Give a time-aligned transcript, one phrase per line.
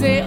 [0.00, 0.20] 这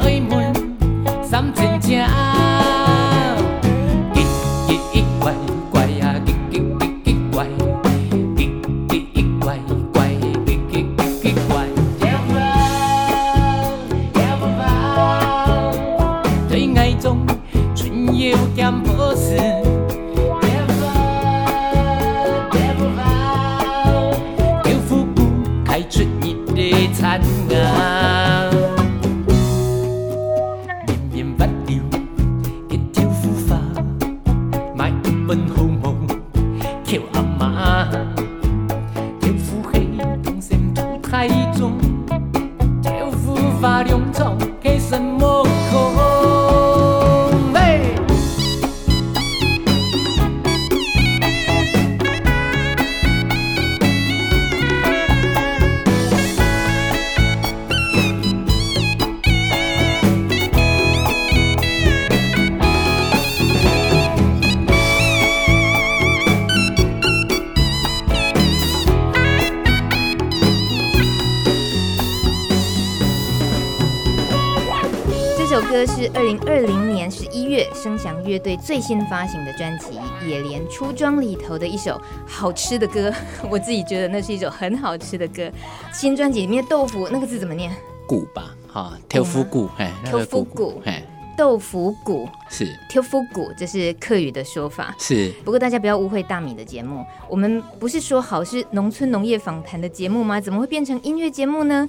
[78.67, 79.98] 最新发行的专辑
[80.28, 81.98] 《野莲出庄》里头的一首
[82.28, 83.14] 好吃的歌，
[83.50, 85.50] 我自己觉得那是一首很好吃的歌。
[85.94, 87.72] 新专辑里面豆腐那个字怎么念？
[88.05, 91.02] 骨吧，哈，豆腐骨，哎，豆腐骨，哎，
[91.38, 94.94] 豆腐骨是豆腐骨，这是客语的说法。
[94.99, 100.42] 是，不过大家不要误会大米的节目，我们不是说好是农村农业访谈的节目吗？
[100.42, 101.88] 怎么会变成音乐节目呢？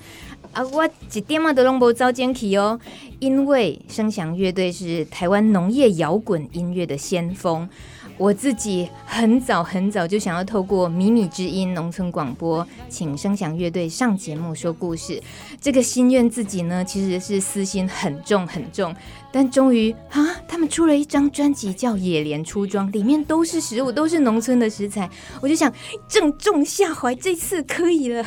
[0.53, 2.79] 啊，我一点嘛都拢无走进去哦，
[3.21, 7.69] 因为声响乐队是台湾农业摇滚音乐的先锋。
[8.17, 15.23] 我自己很早很早就想要透过迷你之音农村广播，请声响乐队上节目说故事。
[15.61, 18.93] 这个心愿自己呢，其实是私心很重很重。
[19.31, 25.09] 但终于啊，他们出了一张专辑叫《野莲出庄》，里面都是食物，都是农村的食材。
[25.43, 25.73] 我就想
[26.09, 28.25] 正中下怀，这次可以了。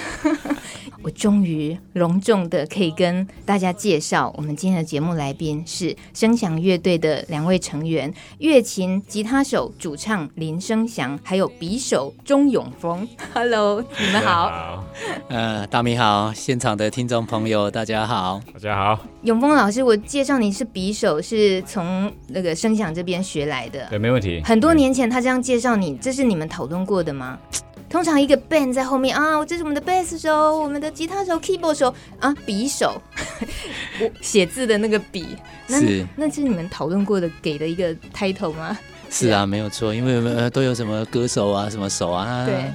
[1.03, 13.07] 我终于隆重的可以跟大家介绍，我们今天的节目来宾是声响乐队的两位成员：乐琴、吉他手、主唱林声祥，还有匕首钟永峰。
[13.33, 14.49] Hello，你们好。
[14.49, 14.83] 好。
[15.29, 18.99] 呃，大米好，现场的听众朋友大家好，大家好。
[19.23, 20.91] 永峰老师，我介绍你是笔。
[21.01, 24.39] 手是从那个声响这边学来的，对，没问题。
[24.45, 27.39] 很多年前他这样介绍你，这是你们讨论过的吗？
[27.89, 33.01] 通常一个 band 在后面啊，这是我们的贝斯手，我们的吉他手、keyboard 手啊，笔手，
[33.99, 35.35] 我写字的那个笔，
[35.67, 38.77] 那是那是你们讨论过的给的一个 title 吗？
[39.09, 42.71] 是啊，没有错，因为呃都有什么歌手啊，什么手啊，对，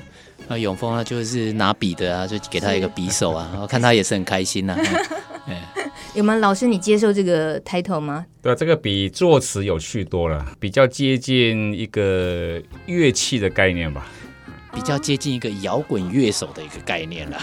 [0.48, 4.82] 那永峰啊就是拿笔的啊，就给他一个笔手啊，我看他也是很开心呐、啊。
[6.16, 6.34] 有吗？
[6.36, 8.24] 老师，你接受这个 title 吗？
[8.40, 14.06] 对啊，这个比作词有趣多了，比较接近一个乐器的概念吧。
[14.76, 17.38] 比较接近一个摇滚乐手的一个概念了，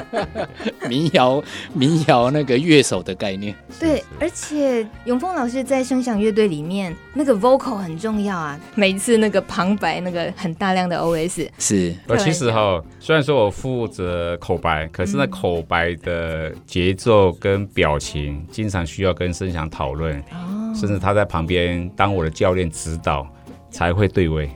[0.88, 1.44] 民谣
[1.74, 3.54] 民谣那个乐手的概念。
[3.78, 11.94] 对，而且永丰老师在声响乐队里面那个 vocal 很重要啊，每一次那个旁白那个很大量的 OS 是。
[12.08, 20.18] 而其实哈，虽然说我负责口白，可是那口白的节奏跟表情经常需要跟声响讨论。
[20.32, 23.24] 哦甚至他在旁边当我的教练指导，
[23.70, 24.50] 才会对位。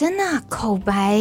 [0.00, 1.20] 真的、啊，口白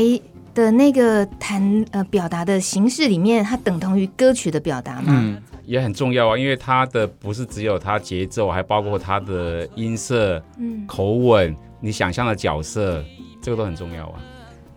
[0.55, 5.07] 的那个弹呃表达的形式里面，它等同于歌曲的表达吗？
[5.09, 13.03] 嗯，也很重要啊，因为它的不是只有它节奏，还包括它的音色、嗯、口吻，你想象的角色，
[13.41, 14.21] 这个都很重要啊。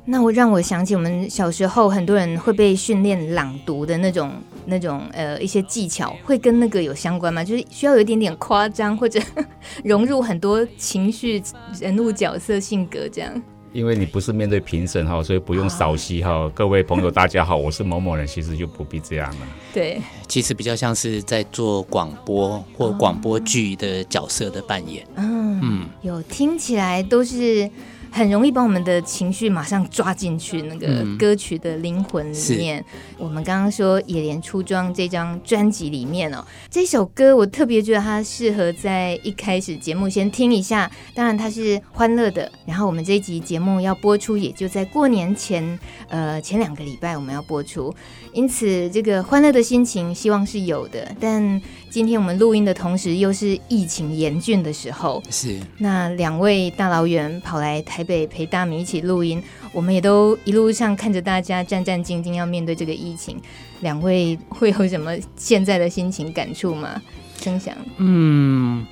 [0.04, 4.32] 那我让我想起我们小时候，很多人会被训练朗读的那种、
[4.66, 7.44] 那种呃一些技巧，会跟那个有相关吗？
[7.44, 9.20] 就是需要有一点点夸张，或者
[9.84, 11.40] 融入很多情绪、
[11.80, 13.40] 人物角色、性格这样。
[13.72, 16.50] 因为你不是面对评审哈，所以不用扫息哈。
[16.54, 19.46] 各位朋友，大家好，我是某某人，其实就不必这样了。
[19.72, 25.06] 对，其实比较像是在做广播或广播剧的角色的扮演。
[25.16, 27.70] 嗯嗯，有听起来都是。
[28.12, 32.78] 很容易把我们的情绪马上抓进去那个歌曲的灵魂里面。
[32.92, 40.90] 嗯、我们刚刚说《野莲出装》这张专辑里面哦，这首歌我特别觉得它适合在一开始节目先听一下。
[41.14, 47.94] 当然它是欢乐的，然后我们这一集节目要播出也就在过年前，呃，前两个礼拜我们要播出，
[48.34, 51.10] 因此这个欢乐的心情希望是有的。
[51.18, 51.60] 但
[51.92, 58.02] 今天我们录音的同时又是疫情严峻的时候，是那两位大老远跑来台。
[58.02, 59.40] 北陪大米一起录音，
[59.72, 63.38] 我们也都一路上看着大家战战兢兢要面对这个疫情，
[63.80, 67.00] 两位会有什么现在的心情感触吗？
[67.38, 68.84] 声响，嗯，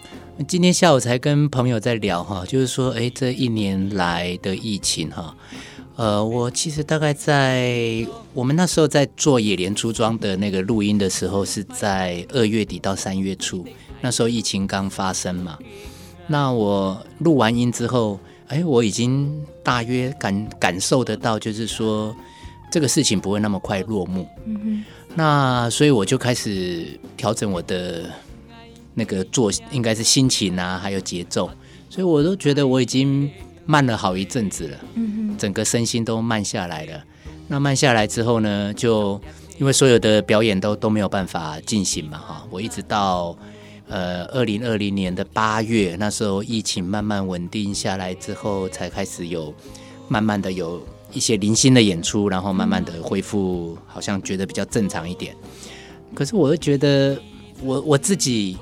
[0.46, 5.34] 今天下午才跟朋友在聊哈，就是说，哎，这一年来的疫情哈，
[6.00, 13.66] 呃，我其实大概在我们那时候在做野莲出装的那个录音的时候，是在二月底到三月初，
[14.00, 15.58] 那时候疫情刚发生嘛，
[16.26, 18.18] 那我录完音之后。
[18.48, 22.12] 哎，我已经大约感感受得到，就是说
[22.68, 24.26] 这个事情不会那么快落幕。
[24.44, 24.84] 嗯。
[25.14, 28.10] 那所以我就开始调整我的
[28.92, 31.48] 那个做，应该是心情啊，还有节奏。
[31.88, 33.30] 所以我都觉得我已经
[33.70, 34.78] 慢了好一阵子了。
[34.94, 35.38] 嗯哼。
[35.38, 37.04] 整个身心都慢下来了。
[37.48, 39.20] 那慢下来之后呢，就
[39.58, 43.36] 因为所有的表演都都没有办法进行嘛，哈，我一直到。
[43.92, 49.52] 呃，二零二零年的八月，那时候疫情慢慢稳定下来之后，才开始有
[50.06, 50.80] 慢慢的有
[51.12, 55.34] 一些零星的演出，然后慢慢的恢复，好像觉得比较正常一点。
[56.14, 57.20] 可是我又觉得
[57.64, 58.56] 我，我我自己，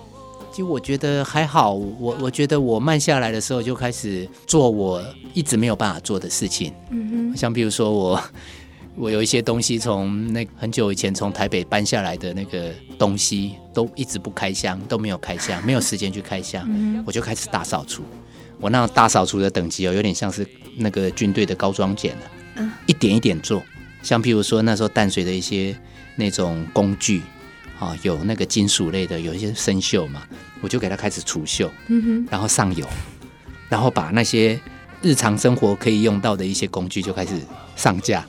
[0.59, 1.73] 就我觉得还好。
[1.73, 5.01] 我我觉得我慢下来的时候，就开始做我
[5.33, 6.73] 一直没有办法做的事情。
[6.91, 8.21] 嗯哼，像比如说我。
[9.01, 16.69] 我有一些东西从那很久以前从台北搬下来的那个东西，都一直不开箱，都没有开箱， 没有时间去开箱，
[17.07, 18.03] 我就开始大扫除。
[18.59, 20.45] 我那大扫除的等级哦，有点像是
[20.79, 23.63] 那个军队的高装检了，一点一点做。
[24.03, 25.77] 像譬如说那时候淡水的一些
[26.17, 27.23] 那种工具
[27.79, 30.23] 啊，有那个金属类的，有一些生锈嘛，
[30.61, 31.71] 我就给它开始除锈，
[32.31, 32.87] 然后上油，
[33.69, 34.61] 然后把那些
[35.01, 37.41] 日常生活可以用到的一些工具就开始
[37.77, 38.27] 上架。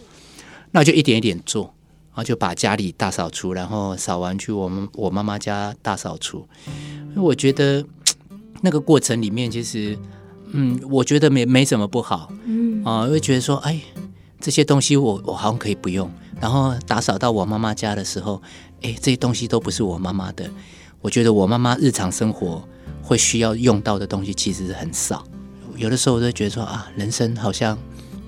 [0.72, 1.63] 那就一点一点做，
[2.10, 6.48] 然后就把家里大扫除，然后扫完去我们我妈妈家大扫除。
[7.16, 7.84] 我觉得
[8.62, 9.98] 那个过程里面，其实
[10.51, 13.81] 嗯，我觉得没没什么不好，嗯啊，会觉得说，哎，
[14.40, 16.08] 这些东西我我好像可以不用。
[16.39, 18.39] 然后打扫到我妈妈家的时候，
[18.81, 20.50] 哎，这些东西都不是我妈妈的。
[21.01, 22.62] 我觉得我妈妈日常生活
[23.01, 25.24] 会需要用到的东西其实是很少。
[25.77, 27.77] 有的时候我都觉得说啊，人生好像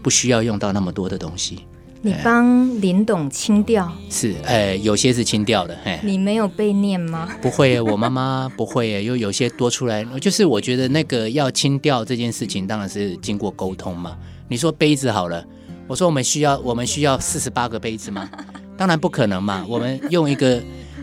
[0.01, 1.65] 不需要用到那么多的东西。
[2.03, 7.29] 你帮林董清掉是，哎，有些是清掉的，哎，你没有被念吗？
[7.41, 14.17] 不会，我妈妈不会，因为有些多出来，就是我觉得那个要清掉这件事情，当然是经过沟通嘛。
[14.47, 15.45] 你说杯子好了，
[15.87, 18.27] 我说我们需要，我们需要四十八个杯子吗？
[18.81, 19.63] 当然不可能嘛。
[19.69, 20.59] 我们用一个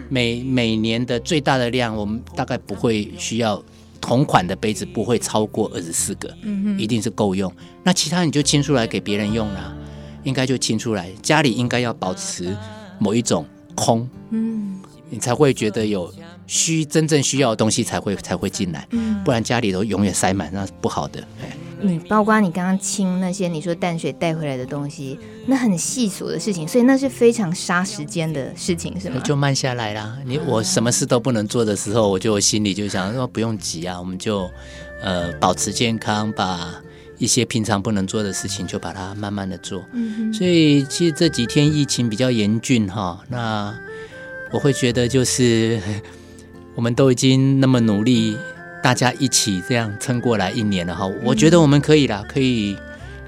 [0.08, 3.62] 每每年的最大的量，我们大概不会需要
[4.00, 7.52] 同款的杯子，不会超过二十四个，嗯，一定是够用。
[7.84, 9.76] 那其他你就清出来给别人用了。
[10.24, 12.54] 应该就清出来，家里应该要保持
[12.98, 16.12] 某一种空，嗯，你才会觉得有
[16.48, 21.22] 需真正需要的东西才会才会进来，嗯，不然家里头永远塞满，那是不好的。
[21.80, 29.20] 你包括你刚刚清那些你说淡水带回来的东西，那很细琐的事情，所以那是非常杀时间的事情，是吗？
[29.24, 30.18] 就慢下来啦。
[30.24, 34.50] 你我什么事都不能做的时候，我就心里就想说不用急啊，我们就
[35.02, 36.74] 呃保持健康把。
[37.20, 39.84] 一些平常不能做的事情，就把它慢慢的做。
[39.92, 40.32] 嗯哼。
[40.32, 43.76] 所以其实这几天疫情比较严峻哈，那
[44.52, 45.80] 我会觉得就是
[46.76, 48.36] 我们都已经那么努力，
[48.82, 52.76] 大家一起这样撑过来一年了哈，我觉得我们可以啦，可以。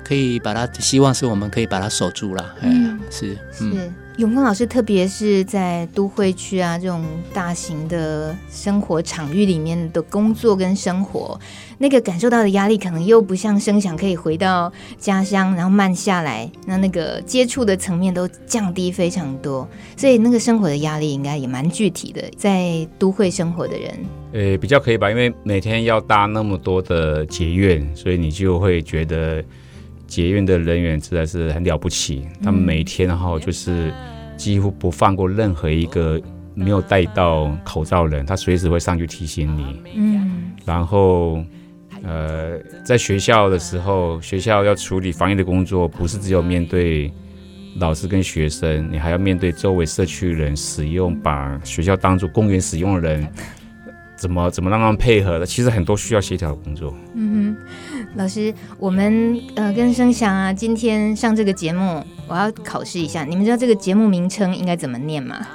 [0.02, 2.52] 可以把它，希望是我们可以把它守住了。
[2.62, 3.60] 嗯，是是。
[3.60, 11.40] 嗯永丰老师，特别是在都会区啊这种大型的生活场域里面的工作跟生活，
[11.78, 22.22] 那个感受到的压力，可能又不像声响可以回到家乡，然后慢下来，那那个接触的层面都降低非常多，所以那个生活的压力应该也蛮具体的。
[22.36, 23.94] 在都会生活的人，
[24.34, 29.42] 呃，比较可以吧，因为每天要搭那么多的捷运，所以你就会觉得。
[30.10, 33.94] 捷运的人员实在是很了不起，他们每天哈就是
[34.36, 36.20] 几乎不放过任何一个
[36.52, 39.80] 没有戴到口罩的人，他随时会上去提醒你。
[39.94, 41.42] 嗯，然后
[42.02, 47.10] 呃，在学校的时候，学校要处理防疫的工作，不是只有面对
[47.78, 53.32] 老师跟学生，你还要面对周围社区人使用，把学校当作公园使用的人，
[54.20, 55.46] 怎么怎么让他们配合的？
[55.46, 56.94] 其实很多需要协调的工作。
[57.14, 58.06] 嗯哼。
[58.16, 63.24] 老师，我们呃跟声响啊，今天上这个节目，我要考试一下。
[63.24, 65.46] 你们知道这个节目名称应该怎么念吗？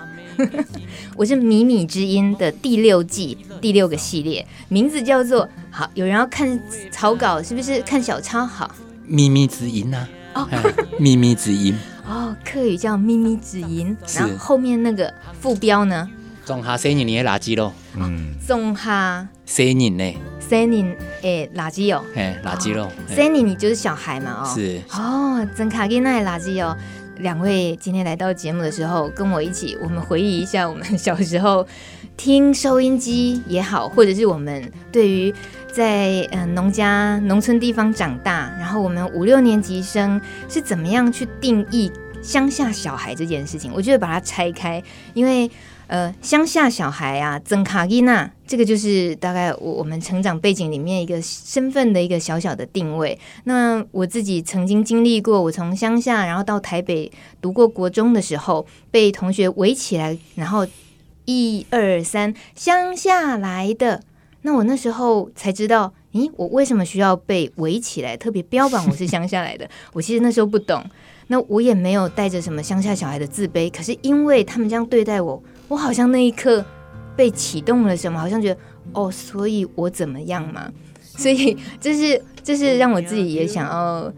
[1.15, 5.87] 我是米米之音的第六季第六个系列，名字叫做好。
[5.93, 8.45] 有人要看草稿，是不是看小抄？
[8.45, 8.73] 好，
[9.05, 10.47] 咪咪之音啊，哦，
[10.97, 11.75] 咪咪之音
[12.07, 16.09] 哦，客语叫咪咪之音，然后后面那个副标呢？
[16.45, 20.13] 种下生年的垃圾咯，嗯，种下生年呢？
[20.47, 26.77] 生年诶垃圾哦，哎，垃圾咯，生年你就是小孩嘛，哦，是哦，种下囡仔的垃圾哦。
[27.17, 31.65] 两位今天来到节目的时候，跟我一起，我们回忆一下我们小时候
[32.15, 35.33] 听收音机也好，或者是我们对于
[35.71, 43.71] 在嗯农家农村地方长大，然后我们五六年级生是怎么样去定义乡下小孩这件事情？
[43.73, 44.83] 我觉得把它拆开，
[45.15, 45.49] 因为。
[45.87, 53.17] 呃，乡下小孩啊，曾卡伊娜，这个就是大概我我们成长背景里面一个身份的一个小小的定位。
[53.43, 60.65] 那我自己曾经经历过，我从乡下然后到台北读过国中的时候，被同学围起来，然后
[61.25, 64.01] 一二三，乡下来的。
[64.41, 69.69] 那我那时候才知道，咦，我为什么需要被围起来，特别标榜我是乡下来的？
[69.93, 70.83] 我其实那时候不懂，
[71.27, 75.43] 那我也没有带着什么乡下小孩的自卑，可是因为他们这样对待我。
[75.67, 76.63] 我好像那一刻
[77.15, 78.59] 被启动了什么，好像觉得
[78.93, 80.71] 哦，所以我怎么样嘛？
[81.17, 84.11] 所以这是这是让我自己也想要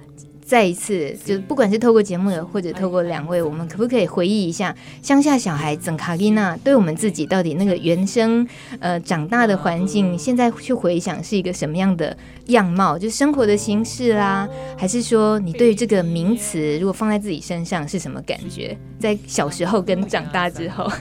[0.43, 8.47] 再一次，就不管是透过节目的，或者透过两位，我们可不可以回忆一下乡下小孩整卡丽娜对我们自己到底那个原生
[8.79, 12.97] 呃长大的环境，现在去回想是一个什么样的样貌？
[12.97, 18.75] 就生活的形式啦，还是说你对于这个名词，如果放在自己身上是什么感觉？
[18.99, 20.91] 在小时候跟长大之后。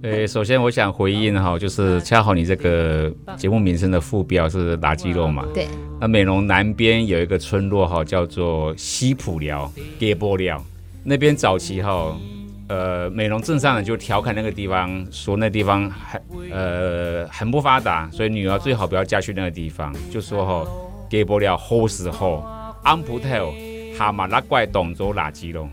[0.00, 5.44] 呃，首先我想回应哈，就是恰好你这个节目名称的副标是垃圾肉嘛？
[5.52, 5.66] 对。
[6.00, 10.64] 那美容南边有一个村落哈，叫做西普寮、给波寮。
[11.02, 12.16] 那边早期哈，
[12.68, 19.92] 呃，美容镇上人就调侃那个地方，说那地方很呃很不发达，所以女儿最好不要嫁去那个地方。
[20.12, 20.70] 就说哈，
[21.10, 22.46] 给波寮好时候，
[22.84, 23.28] 安普特
[23.98, 25.68] 哈马拉怪董州垃圾肉，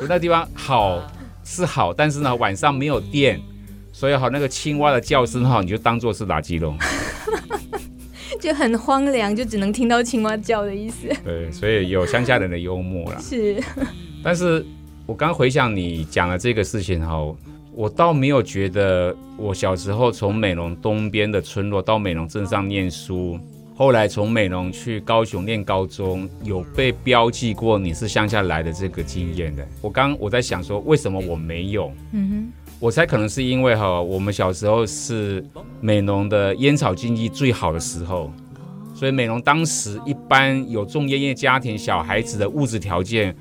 [0.00, 1.02] 就那地方好。
[1.50, 3.40] 是好，但是呢，晚上没有电，
[3.98, 6.72] 所以好那个青蛙的叫声哈，你就当做是垃圾咯，
[8.40, 11.08] 就很荒凉，就只能听到青蛙叫的意思。
[11.24, 13.18] 对，所以有乡下人的幽默啦。
[13.20, 13.60] 是，
[14.22, 14.64] 但是
[15.04, 17.18] 我刚回想你讲的这个事情哈，
[17.74, 23.36] 我倒没有觉得我小时候从美浓东边的村落到美浓镇上念书。
[23.74, 29.66] 后来从美浓去高雄念高中，有被标记过你是乡下来的这个经验的。
[29.80, 31.92] 我刚我在想说，为什么我没有？
[32.12, 35.44] 嗯哼，我猜可能是因为哈，我们小时候是
[35.80, 38.30] 美浓的烟草经济最好的时候，
[38.94, 43.34] 所以美浓当时一般有种烟叶家庭小孩子的物质条件，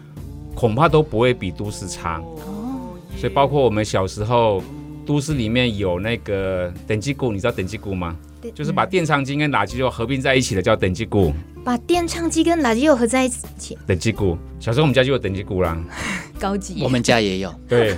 [0.55, 2.19] 恐怕都不会比都市差。
[2.19, 4.63] 哦，所以包括我们小时候，
[5.05, 8.17] 都市里面有那个等级股，你知道等级股吗？
[8.55, 11.31] 就是把电唱机跟垃圾肉合并在一起的，叫等级股。
[11.67, 14.37] 把电唱机跟垃圾油合在一起，等级股。
[14.57, 15.77] 小时候我们家就有等级股啦，
[16.39, 16.81] 高级。
[16.81, 17.93] 我们家也有， 对。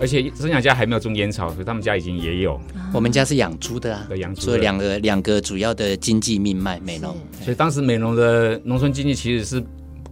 [0.00, 2.58] 而且生养家还没有种烟草，所以他们家已经也有。
[2.90, 4.40] 我们家是养猪的啊，养猪。
[4.40, 7.14] 所以两个两个主要的经济命脉，美农。
[7.42, 9.62] 所以当时美农的农村经济其实是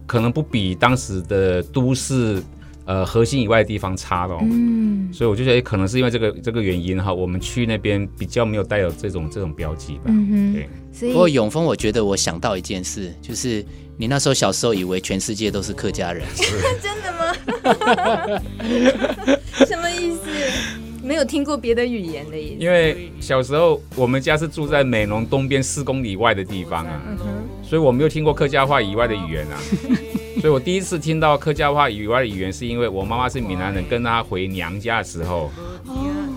[0.05, 2.39] 可能不比当时的都市。
[2.85, 10.69] 呃，核心以外的地方差了，嗯，所以我就觉得可能是因为这个这个原因哈，我们去那边比较没有带有这种这种标记吧，嗯哼，对。
[10.91, 13.63] 所以不过永丰，我觉得我想到一件事，就是
[13.97, 16.25] 你那时候小时候以为全世界都是客家人，
[16.81, 17.33] 真的吗？
[19.65, 20.21] 什么意思？
[21.03, 22.63] 没有听过别的语言的意思？
[22.63, 27.17] 因为小时候我们家是住在美浓东边四公里外的地方啊，嗯，
[27.63, 29.57] 所以我没有听过客家话以外的语言啊。
[30.39, 35.51] 所以我第一次听到客家话以外的语言，是因为我妈妈是闽南人，跟她回娘家的时候，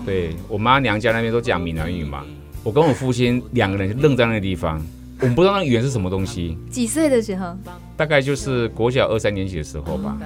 [0.05, 2.23] 对我妈娘家那边都讲闽南语嘛，
[2.63, 4.85] 我跟我父亲两个人就愣在那个地方，
[5.21, 6.57] 我们不知道那个语言是什么东西。
[6.69, 7.55] 几岁的时候？
[7.97, 10.17] 大概就是国小二三年级的时候吧。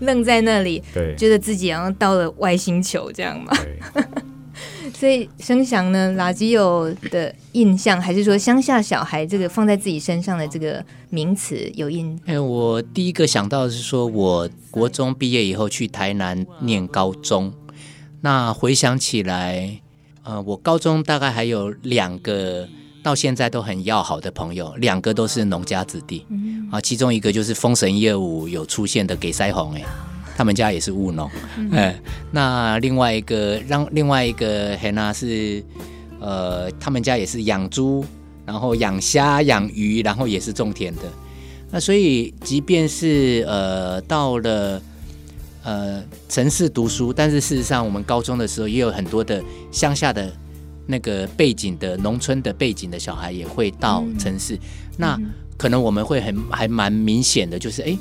[0.00, 3.52] 愣在那里，对，觉得自己好像到了外星球这样嘛。
[3.54, 3.78] 对
[4.94, 12.18] 所以生祥呢，垃圾有的印象，还是说乡下小孩这个放在自己身上的这个名词有印？
[12.26, 17.52] 哎，我第一个想到的是说，我国中毕业以后去台南念高中，
[18.20, 19.80] 那回想起来，
[20.22, 22.68] 呃，我高中大概还有两个
[23.02, 26.26] 到现在都很要好的朋友，两个都是农家子弟，
[26.70, 29.82] 啊，其中一个就是《封神一二五》有出现的给腮红哎。
[30.36, 31.94] 他们家也是务农，嗯、哎，
[32.30, 35.62] 那另外一个让另外一个黑娜是，
[36.18, 38.04] 呃，他们家也是养猪，
[38.46, 41.02] 然后养虾、养鱼，然后也是种田的。
[41.70, 44.82] 那所以，即便是呃到了
[45.62, 50.32] 呃城市读书，但是事实上，我们高中的时候也有很多的乡下的
[50.86, 54.54] 那个背景的农村的背景的小孩也会到城市。
[54.54, 54.60] 嗯、
[54.96, 55.20] 那
[55.58, 57.98] 可能我们会很还蛮明显的，就是哎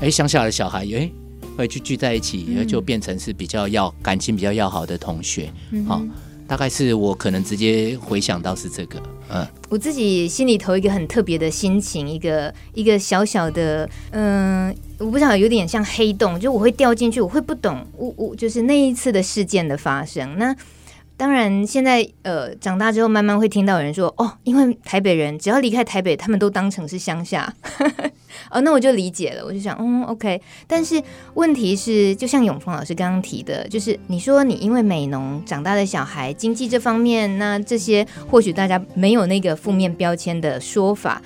[0.00, 1.10] 哎乡下的小孩哎。
[1.56, 6.08] 会去聚在一起，然后就变成是比较要感情比较要好的同学，好、嗯哦，
[6.46, 20.54] 大概是我可能直接回想到是这个，嗯，我自己心里头一个很特别的心情，一个一个小小的，嗯，我不晓得有点像黑洞，就我会掉进去，我会不懂，我我就是那一次的事件的发生，那。
[21.18, 27.50] 当然，现在呃长大之后，慢慢会听到有人说哦，因为台北人只要离开台北，他们都当成是乡下。
[28.50, 30.40] 哦，那我就理解了，我就想，嗯，OK。
[30.66, 31.02] 但是
[31.34, 41.20] 问题是，就像永丰老师刚刚提的，就是你说你因为美农长大的小孩，经济这方面，那这些或许大家没有那个负面标签的说法。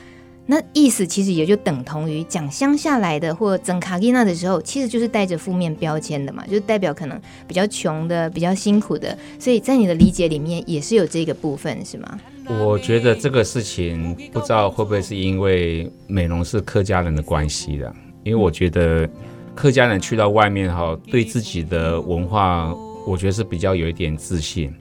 [0.47, 9.17] 那意思其实也就等同于讲乡下来的或整卡吉娜的时候，其实就是带着负面标签的嘛，就代表可能比较穷的、比较辛苦的。
[9.39, 12.19] 所以在你的理解里面也是有这个部分，是吗？
[12.59, 19.09] 我觉得这个事情不知道会不会是因为美容是客家人的关系的，因为我觉得
[19.55, 22.75] 客家人去到外面哈，对自己的文化，
[23.07, 24.75] 我觉得是比较有一点自信。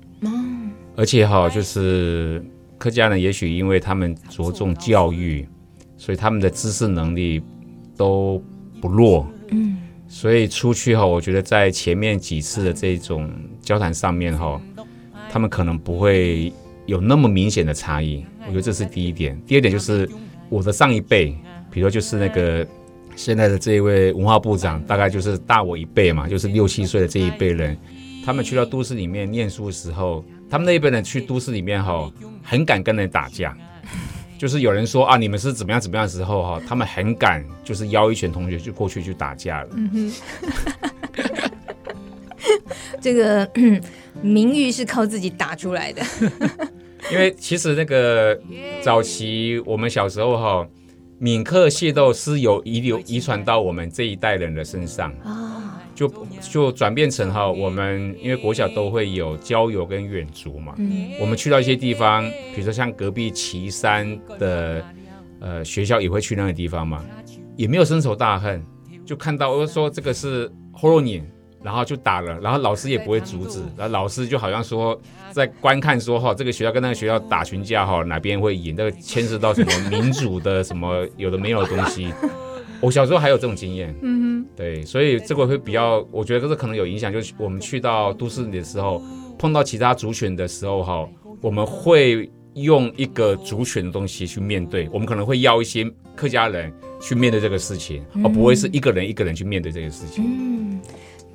[0.96, 2.44] 而且哈，就是
[2.78, 5.48] 客家人也许因为他们着重教育。
[6.02, 7.42] 所以他们的知识能力
[7.98, 8.42] 都
[8.80, 9.78] 不弱，嗯，
[10.08, 13.30] 所以出去哈，我觉得在前面几次的这种
[13.62, 14.62] 交谈上面哈，
[15.30, 16.54] 他们可能不会
[16.90, 18.26] 有那么明显的差异。
[18.42, 19.40] 我觉得这是第一点。
[19.46, 20.10] 第二点就是
[20.50, 21.28] 我的上一辈，
[21.72, 22.66] 比如说就是那个
[23.16, 27.78] 现在的这一位文化部长，大概就是大我一辈嘛，就是六七岁的这一辈人，
[28.26, 32.12] 他们去到都市里面念书的时候，他们那一辈人去都市里面哈，
[32.44, 33.56] 很敢跟人打架。
[34.38, 39.70] 就是有人说啊，你们是怎么样怎么样的时候哈，他们很敢，就是邀一群同学就过去去打架了。
[39.76, 40.14] 嗯哼，
[43.02, 43.46] 这个
[44.22, 46.02] 名誉是靠自己打出来的。
[47.12, 48.40] 因为其实那个
[48.82, 50.68] 早期我们小时候哈，
[51.18, 55.12] 闽客械斗是有遗留遗传到我们这一代人的身上。
[55.24, 55.56] 啊。
[55.96, 56.08] 就
[56.50, 62.24] 就转变成哈，我们因为国小都会有郊游跟远足嘛，嗯，我们去到一些地方，
[62.56, 64.82] 比如说像隔壁旗山的
[65.42, 67.04] 呃学校也会去那个地方嘛，
[67.58, 68.64] 也没有深仇大恨，
[69.06, 71.22] 就看到我说这个是霍洛尼，
[71.64, 75.00] 然后就打了，然后老师也不会阻止，然后老师就好像说
[75.32, 82.14] 在观看说哈，这个学校跟那个学校打群架哈，哪边会赢，那个牵涉到什么民主的什么有的没有的东西。
[82.82, 87.12] 我小时候还有这种经验，嗯哼，对，所以这个会比较，我觉得这可能有影响。
[87.12, 89.04] 就是我们去到都市里的时候，
[89.38, 91.10] 碰到其他族群的时候，哈，
[91.42, 94.88] 我们会用一个族群的东西去面对。
[94.94, 100.24] 我们可能会要一些客家人去面对这个事情，嗯、而不会是一个人一个人去面对这个事情。
[100.26, 100.80] 嗯，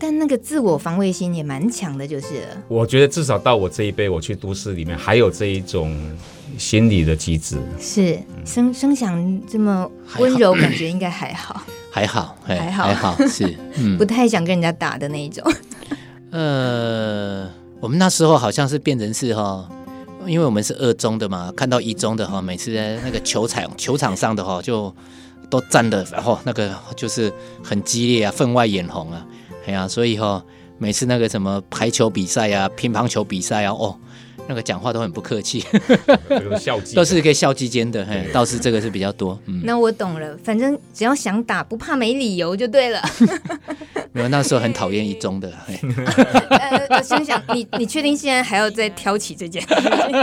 [0.05, 2.49] 但那个自我防卫心也蛮强的，就是了。
[2.69, 5.97] 我觉得至少到我这一辈，我去都市里面还有这一种。
[6.57, 15.43] 心理的机制是声声响这么温柔，感觉应该还好，还好， 还好，还好， 是，嗯，不太想跟人家打的那一种。
[16.31, 19.69] 呃，我们那时候好像是变成是哈，
[20.27, 24.95] 因为我们是二中的嘛，看到一中的哈，每次在那个球场球场上的哈，就
[25.51, 27.33] 都站的，然后那个就是
[27.65, 29.27] 很激烈啊，分外眼红啊，
[29.67, 30.45] 哎呀，所以哈，
[30.79, 33.97] 每次那个什么排球比赛啊，乒乓球比赛啊，哦。
[34.47, 35.65] 那个讲话都很不客气，
[36.29, 39.39] 都是笑肌，都是可以笑肌间的，嘿，倒是这个是比较多。
[39.47, 43.03] 嗯，那我懂了，反正只要想打，不怕没理由就对了。
[44.13, 45.53] 没有，那时候很讨厌一中的。
[46.89, 49.69] 呃，心想你，你确定现在还要再挑起这件事？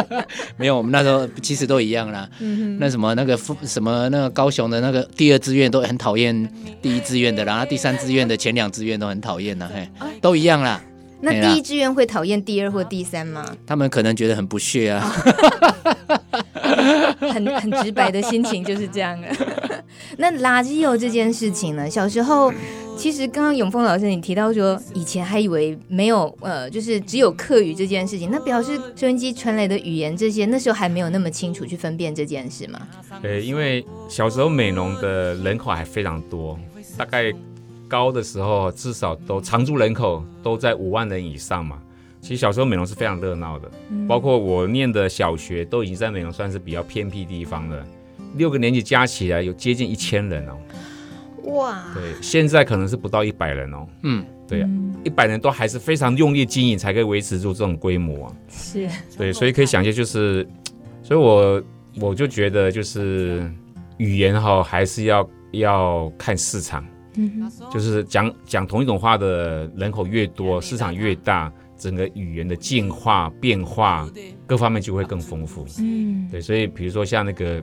[0.56, 2.30] 没有，我们那时候其实都一样啦。
[2.40, 6.50] 嗯、那什么那个什么那个高雄的那个第二志愿都很讨厌
[6.82, 9.90] 第一志愿的，然后第三志愿的前两志愿都很讨厌呐，嘿，
[10.22, 10.82] 都一样啦。
[11.22, 13.46] 那第一志愿会讨厌第二或第三吗？
[13.66, 15.00] 他们可能觉得很不屑啊，
[17.20, 19.28] 很很直白的心情就是这样的。
[20.18, 21.90] 那垃圾油这件事情呢？
[21.90, 22.52] 小时候
[22.98, 32.80] 其实刚刚永峰老师你提到说，以前还以为没有呃，就是只有课语这件事情，那表示收音机传来的语言这些，那时候还没有那么清楚去分辨这件事吗？
[33.22, 36.58] 呃，因为小时候美浓的人口还非常多，
[36.98, 37.32] 大概。
[37.92, 41.78] 高的时候，至少都常住人口都在五万人以上嘛。
[42.22, 47.86] 其实小时候美容是非常热闹的，嗯、包括我念的小学都已经在美容算是比较偏僻地方了。
[48.36, 50.58] 六个年级加起来有接近一千人哦。
[51.52, 51.84] 哇！
[51.94, 53.88] 对，现在可能是不到一百人哦。
[54.04, 54.66] 嗯，对，
[55.04, 58.36] 一百人都还是非常用力经营才可以维持住这种规模啊。
[58.48, 58.88] 是。
[59.18, 60.48] 对，所以可以想见，就是，
[61.04, 61.62] 所以我
[62.00, 63.52] 我就觉得，就是
[63.98, 66.86] 语言哈，还是要要看市场。
[67.16, 74.10] 嗯，就是讲讲同一种话的人口越多，市场越大，整个语言的进化变化
[74.46, 75.66] 各方面就会更丰富。
[75.80, 77.62] 嗯，对，所以比如说像那个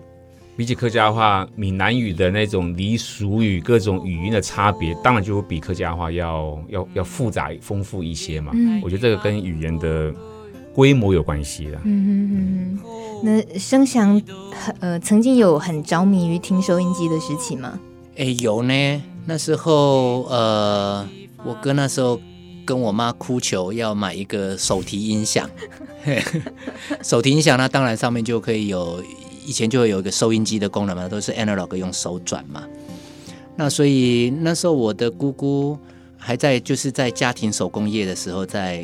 [0.56, 8.52] 比起客家话，闽南语的那种俚俗语，各种语音的差别，当然就会比客家话要要要复杂丰富一些嘛。
[8.54, 10.12] 嗯，我觉得这个跟语言的
[10.74, 11.80] 规模有关系的。
[11.84, 14.20] 嗯哼哼哼，那生祥
[14.80, 17.78] 呃曾经有很着迷于听收音机的时期吗？
[18.16, 19.02] 哎，有呢。
[19.29, 21.07] 那时候，呃，
[21.45, 22.19] 我哥那时候
[22.64, 25.49] 跟我妈哭求要买一个手提音响，
[27.05, 29.05] 手提音响那当然上面就可以有，
[29.45, 32.64] 以前就会有一个收音机的功能嘛，都是 analog 用手转嘛。
[33.55, 35.79] 那所以那时候我的姑姑
[36.17, 38.83] 还在，就是在家庭手工业的时候在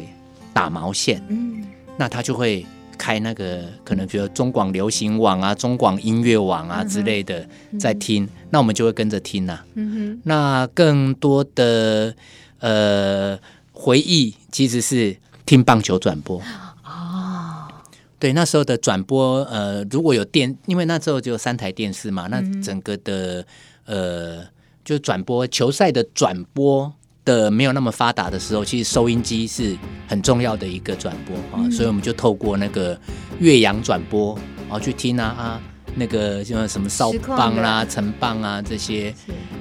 [0.53, 1.65] 打毛线，嗯，
[1.97, 2.67] 那她就会。
[2.95, 7.47] 开那个可能比如中广流行网啊、中广音乐网啊之类的
[7.79, 9.67] 在听，嗯、那我们就会跟着听呐、啊。
[9.75, 12.15] 嗯、哼那更多的
[12.61, 13.39] 呃
[13.73, 16.41] 回忆其实是听棒球转播。
[16.85, 17.69] 哦，
[18.19, 23.45] 对，那时候的转播呃，如果有电，因为那时候就有三台电视嘛，那整个的
[23.87, 24.45] 呃
[24.85, 26.93] 就转播球赛的转播。
[27.25, 32.99] 的没有那么发达的时候，其实收音机是很重要的一个转播啊，嗯、所以我们就透过那个
[33.39, 35.61] 越洋转播，然后去听啊啊，
[35.95, 39.15] 那个像什么少棒啦、啊、成棒啊这些是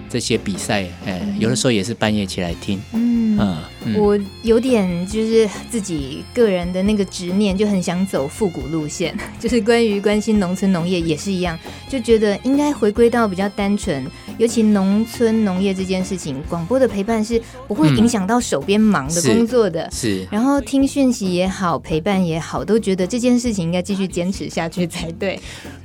[0.10, 2.82] 这些比赛，哎，嗯、有的时候也是半夜起来听。
[2.91, 3.39] 嗯，
[3.86, 11.58] 嗯我有点就是自己个人的那个执念，就很想走复古路线， 就是关于关心农村农业也是一样，
[11.89, 14.06] 就觉得应该回归到比较单纯。
[14.38, 19.84] 尤其农村农业这件事情，广播的陪伴是不会影响到手边忙的工作的。
[19.84, 25.39] 嗯、是，是然后听讯息也好，陪伴也好，都觉得这件事情应该继续坚持下去才对。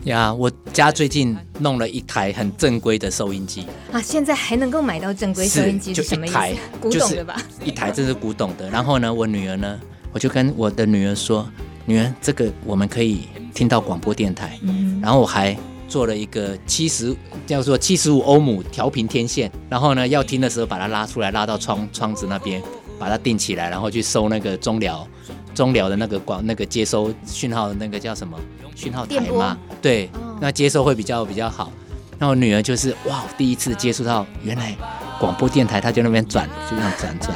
[0.05, 6.37] 呀，我家最近弄了一台很正规的收音机啊，现在还能够买到正规收音机是什么意思？
[6.81, 7.41] 古董的吧？
[7.65, 8.71] 一台这是古董的。
[8.71, 9.79] 然后呢，我女儿呢，
[10.13, 11.47] 我就跟我的女儿说
[11.85, 14.59] ：“女儿，这个我们可以听到广播电台。
[14.63, 15.57] 嗯”然后我还。
[15.89, 22.63] 做了一个七十叫做七十五欧姆调频天线，然后呢，要听的时候把它拉出来，拉到窗窗子那边，
[22.99, 25.09] 把它定起来，然后去收那个中寮
[25.55, 28.39] 中寮的那个广那个接收讯号的那个叫什么
[28.77, 29.57] 讯号台嘛？
[29.81, 31.73] 对，那接收会比较比较好。
[32.19, 34.77] 那我女儿就是哇，第一次接触到原来
[35.19, 37.35] 广播电台，她就那边转，就这样转转。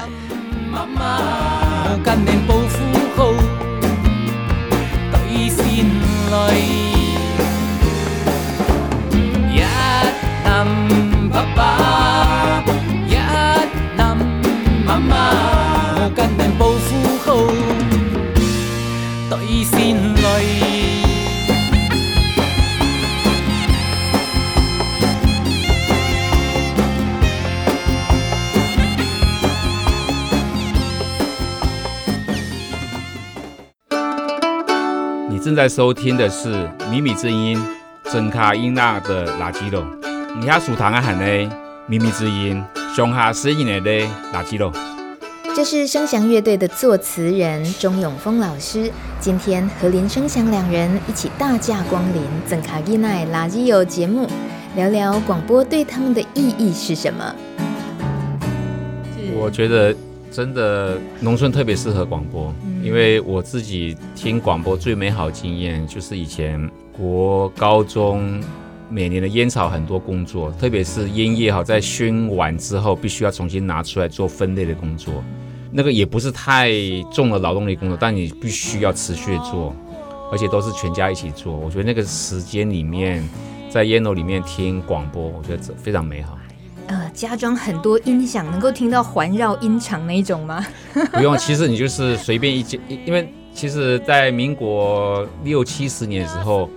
[6.44, 6.81] 你
[35.42, 36.54] 正在收听的是
[36.88, 37.58] 《米米之音》。
[38.12, 39.84] 真卡音那的垃圾咯，
[40.38, 41.48] 你下属堂啊喊嘞，
[41.88, 42.62] 米米之音，
[42.94, 44.72] 上下声音的嘞垃圾咯。
[45.56, 54.28] 这是生祥乐队的作词人钟永峰老师，今天和林生祥两人一起大驾光临真卡音那垃圾友节目，
[54.76, 57.34] 聊聊广播对他们的意义是什么。
[59.34, 59.92] 我觉得
[60.30, 68.42] 真的农村特别适合广播，嗯、因为我自己听广播最美好经验就是以前国高中
[68.90, 75.22] 每年的烟草很多工作，特别是烟叶好在熏完之后必须要重新拿出来做分类的工作，
[75.70, 76.70] 那个也不是太
[77.12, 79.74] 重的劳动力工作，但你必须要持续做，
[80.30, 81.56] 而且都是全家一起做。
[81.56, 83.26] 我觉得那个时间里面
[83.70, 86.36] 在烟楼里面听广播，我觉得这非常美好。
[86.88, 90.64] 呃，加装很多音响，能够听到环绕音场那一种吗？
[91.12, 96.68] 不用，其实你就是随便一接，因为其实，在民国六七十年的时候。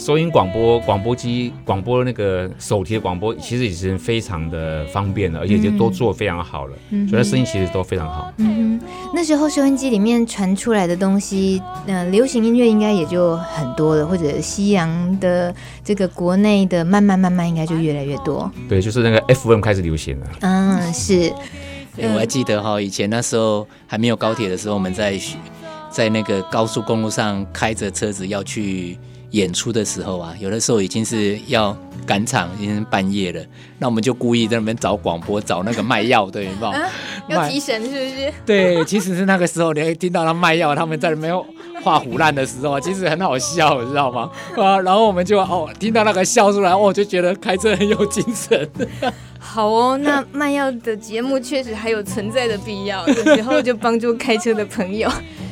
[0.00, 8.32] 收音广播、广播机、广播那个手提的广播，其实已经非常的方便了，而且就都做非常好了，嗯、所以声音其实都非常好。
[8.38, 18.50] 嗯哼，那时候收音机里面传出来的东西，呃，流行音乐应该也就很多了，或者西洋的这个国内的，慢慢慢慢应该就越来越多。
[18.70, 20.26] 对，就是那个 FM 开始流行了。
[20.40, 21.30] 嗯，是。
[21.94, 25.20] 对，我还记得哈，以前那时候还没有高铁的时候，我们在
[25.90, 28.98] 在那个高速公路上开着车子要去。
[29.30, 33.40] 演出的时候啊，有的时候已经是要赶场，已经半夜了。
[33.78, 36.68] 那我们就故意在那边找广播，找那个卖药的，有没有？
[36.68, 36.88] 啊、
[37.28, 38.32] 要提神是不是？
[38.44, 41.32] 对，其实是那个时候，你会听到他卖药，他们在那边
[41.82, 44.30] 画虎烂的时候，其实很好笑，你知道吗？
[44.56, 48.68] 啊，然后我们就哦，听到那个笑出来，哦，就觉得开车很有精神。
[49.38, 55.10] 好哦，那卖药的节目确实还有存在的必要，有时候就帮助开车的朋友。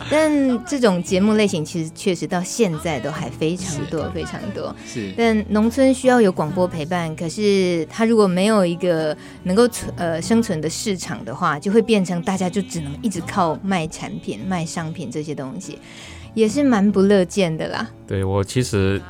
[0.11, 4.75] 但这种节目类型其实确实到现在都还非常多，非常多。
[4.87, 15.79] 是，但农村需要有广播陪伴，可是它如果没有一个能够存呃生存的市场的话，就会变成大家就只能一直靠卖产品、卖商品这些东西，
[16.35, 17.89] 也是蛮不乐见的啦。
[18.07, 19.01] 对，我其实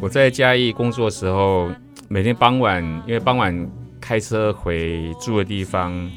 [0.00, 1.70] 我在嘉义工作的时候，
[2.08, 6.10] 每天傍晚，因为傍晚开车回住的地方，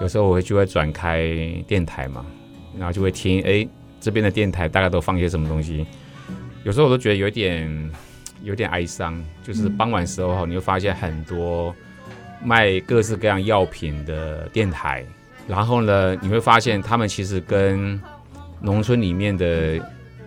[0.00, 1.26] 有时候我会就会转开
[1.66, 2.24] 电台嘛。
[2.78, 3.66] 然后就会听，哎，
[4.00, 5.86] 这边的电台大概都放些什么东西？
[6.64, 7.90] 有时候我都觉得有点，
[8.44, 9.20] 有点哀伤。
[9.42, 11.74] 就是傍晚时候，你会发现很多
[12.42, 15.04] 卖各式各样药品的电台，
[15.48, 18.00] 然后呢，你会发现他们其实跟
[18.60, 19.80] 农村里面的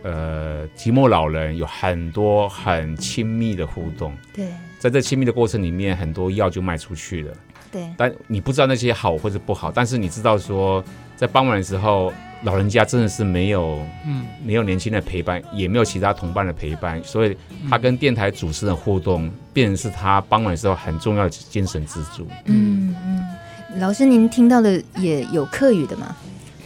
[0.04, 4.14] 呃寂寞老人有很多很亲密的互动。
[4.34, 7.34] 对，在这亲密的过程里面，很多药就卖出去了。
[7.72, 10.84] 对，但你不知道那些好或者不好，但是你知道说，
[11.16, 12.12] 在傍晚的时候。
[12.46, 17.36] 老人家真的是没有，嗯，没有年轻的陪伴，也没有其他同伴的陪伴，所以
[17.68, 22.28] 他跟电台主持人互动，变成是他傍晚时候很重要的精神支柱。
[22.46, 26.16] 嗯嗯，老师，您听到的也有客语的吗？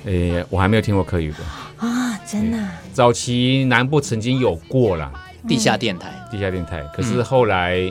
[0.03, 1.37] 呃、欸，我还没有听过客语的
[1.77, 2.73] 啊，真的、啊。
[2.91, 5.09] 早期南部曾经有过了
[5.47, 7.89] 地下电台，地下电台，可是后来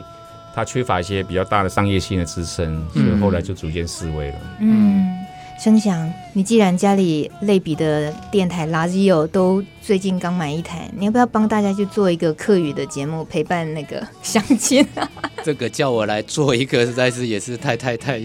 [0.53, 4.35] 他缺乏一些比较大的商业性的支撑，所以后来就逐渐式微了。
[4.59, 5.01] 嗯。
[5.01, 5.15] 嗯
[5.61, 14.85] 声响，你既然家里类比的电台垃圾有都最近刚买一台，你要不要帮大家去做一个客语的节目陪伴那个相亲？
[15.43, 18.21] 这个叫我来做一个，实在是也是太太太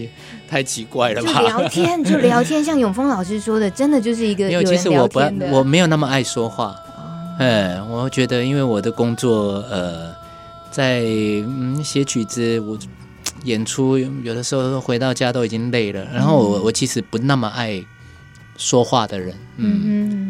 [0.47, 1.33] 太奇怪了吧？
[1.33, 4.71] 就聊天，就聊天，像永峰老师说的，真的就是一个有人聊天的。
[4.71, 6.75] 因为其实我不，我没有那么爱说话。
[7.39, 10.13] 嗯，嗯，我觉得因为我的工作，呃，
[10.69, 12.77] 在嗯写曲子，我。
[13.43, 17.79] 演出有的时候回到家都已经累了，然后我我其实不那么爱
[18.57, 19.81] 说话的人，嗯，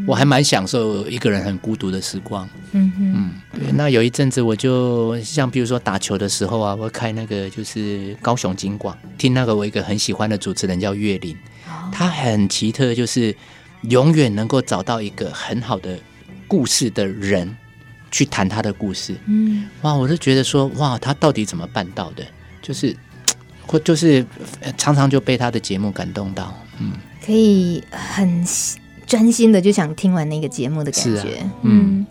[0.02, 3.72] 嗯，我还蛮享受一个人很孤独的时光，嗯嗯，对。
[3.74, 11.38] 那有一阵子我就像比如说打球的时候啊，我开那个就是高雄金广，听那个我一个很喜欢的主持人叫岳林，
[11.92, 13.36] 他很奇特，就是
[13.82, 16.00] 永远能够找到一个很好的
[16.48, 17.56] 故事的人
[18.10, 22.24] 去谈他的故事，嗯，哇，我就觉得说哇，他到底怎么办到的？
[22.62, 22.96] 就是。
[23.68, 24.24] 或就是
[24.78, 26.92] 常常就被他的节目感动到，嗯，
[27.26, 28.46] 可以很
[29.08, 32.08] 专心的就想听完那个节目的感觉，啊、嗯，嗯，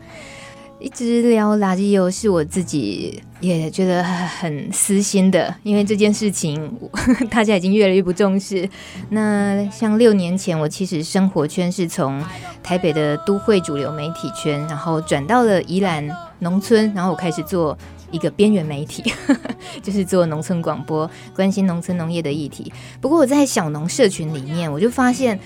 [0.81, 6.73] 一直聊垃圾油是我自己也觉得很私心的，因为这件事情
[7.31, 8.69] 大家已经越来越不重视。
[9.11, 12.21] 那像六年前，我其实生活圈是从
[12.63, 16.05] 台北的都会主流媒体圈，然后转到了宜兰
[16.41, 17.79] 农村，然后我开始做。
[18.15, 19.03] 一个边缘媒体，
[19.83, 22.73] 就是做农村广播，关心农村农业的议题。
[23.01, 25.39] 不过我在小农社群里面，我就发现。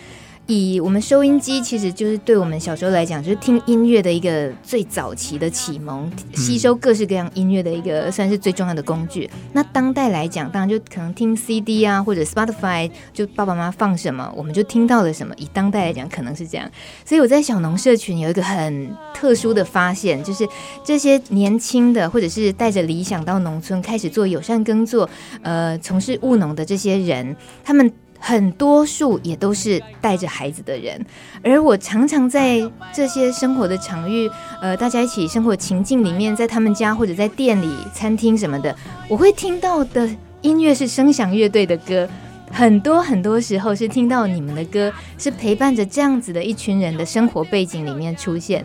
[0.49, 9.29] 以我们收音机，其实就是对我们小时候来讲，就是听音乐的一个最早期的启蒙，吸收各式各样音乐的一个算是最重要的工具。
[9.53, 15.35] 那当代来讲，当然就可能听 CD 啊，或者 Spotify，就爸爸妈妈放什么，我们就听到了什么。
[15.37, 16.67] 以当代来讲，可能是这样。
[17.05, 20.49] 所以我在小农社群有一个很特殊的发现，就是
[20.83, 25.11] 这些年轻的或者是带着理想到农村开始做友善耕作，
[25.43, 27.93] 呃，从事务农的这些人，他们。
[28.21, 31.01] 很多数也都是带着孩子的人，
[31.43, 32.61] 而我常常在
[32.93, 34.29] 这些生活的场域，
[34.61, 38.75] 呃，大家一起生活情境里面，在他们家或者在店里、餐厅什么的，
[39.09, 40.09] 我会听到的
[40.43, 42.09] 音乐是声响乐队的歌，
[42.51, 48.65] 很多很多时候是听到你们的歌，是陪伴着这样子的一群人的生活背景里面出现，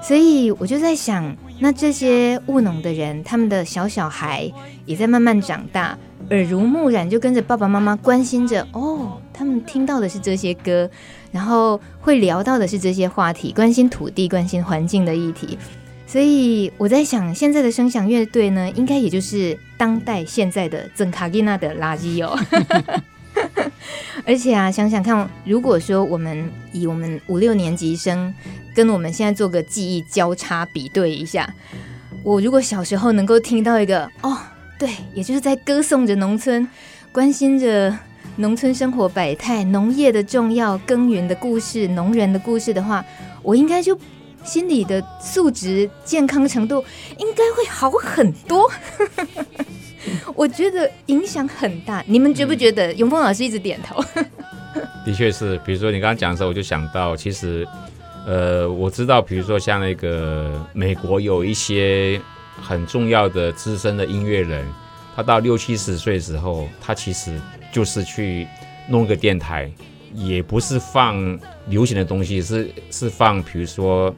[0.00, 4.50] 所以我就在想，那这些务农的人，他们的小小孩
[4.86, 5.98] 也在慢慢长大。
[6.32, 10.88] 耳濡目染，就跟着爸爸妈妈关心着哦，他们听到的是这些歌，
[11.30, 15.58] 然后会聊到的是这些话题，关心土地、关心环境的议题。
[16.06, 22.38] 所以我在想，现在的声响乐队呢，应该也就是当代现在的曾卡吉娜的垃圾哦。
[24.24, 28.32] 而且啊，想想看，如果说我们以我们五六年级生
[28.74, 31.54] 跟我们现在做个记忆交叉比对一下，
[32.22, 34.34] 我如果小时候能够听到一个哦。
[34.82, 36.68] 对，也就是在歌颂着农村，
[37.12, 37.96] 关心着
[38.34, 43.04] 农村生活百态、农业的重要、耕耘的故事、农人的故事的话，
[43.44, 43.96] 我应该就
[44.42, 46.84] 心理的素质、健康程度
[47.16, 48.68] 应该会好很多。
[50.34, 52.92] 我觉得影响很大，你们觉不觉得？
[52.94, 54.02] 永丰老师一直点头。
[55.06, 57.64] 的确是，比如说你刚刚讲的时候，我就想到，其实，
[58.26, 62.20] 呃，我知道，比如说像那个美国有一些。
[62.60, 64.66] 很重要的资深的音乐人，
[65.14, 67.40] 他到六七十岁的时候，他其实
[67.72, 68.46] 就是去
[68.88, 69.70] 弄个电台，
[70.14, 71.38] 也不是放
[71.68, 74.14] 流行的东西，是是放，比如说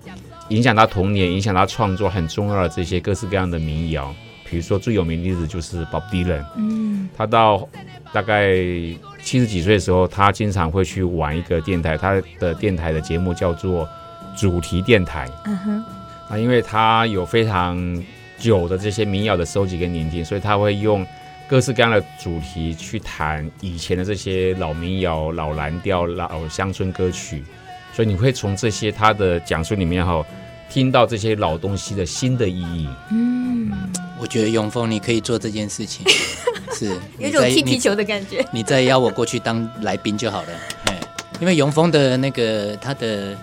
[0.49, 4.14] 影响他童年、影响他创作很重要的这些各式各样的民谣。
[4.47, 7.66] 比如说最有名的例子就是 Bob Dylan，嗯，他到
[8.12, 8.53] 大概
[9.23, 13.88] 七十几岁的时候，他经常会去玩一个电台，他的电台的节目叫做
[14.37, 15.29] 主题电台。
[15.47, 15.85] 嗯哼，
[16.29, 17.75] 啊，因为他有非常
[18.44, 21.07] 久的这些民谣的收集跟聆听，所以他会用
[21.48, 27.42] 各式各样的主题去谈以前的这些老民谣、老蓝调、老乡村歌曲，
[27.94, 30.22] 所以你会从这些他的讲述里面哈，
[30.68, 32.87] 听到这些老东西的新的意义。
[33.11, 33.72] 嗯，
[34.20, 36.07] 我觉得永峰你可以做这件事情，
[36.74, 38.44] 是有一种踢皮球的感觉。
[38.52, 40.48] 你再邀我过去当来宾就好了，
[41.40, 43.35] 因为永峰的那个他的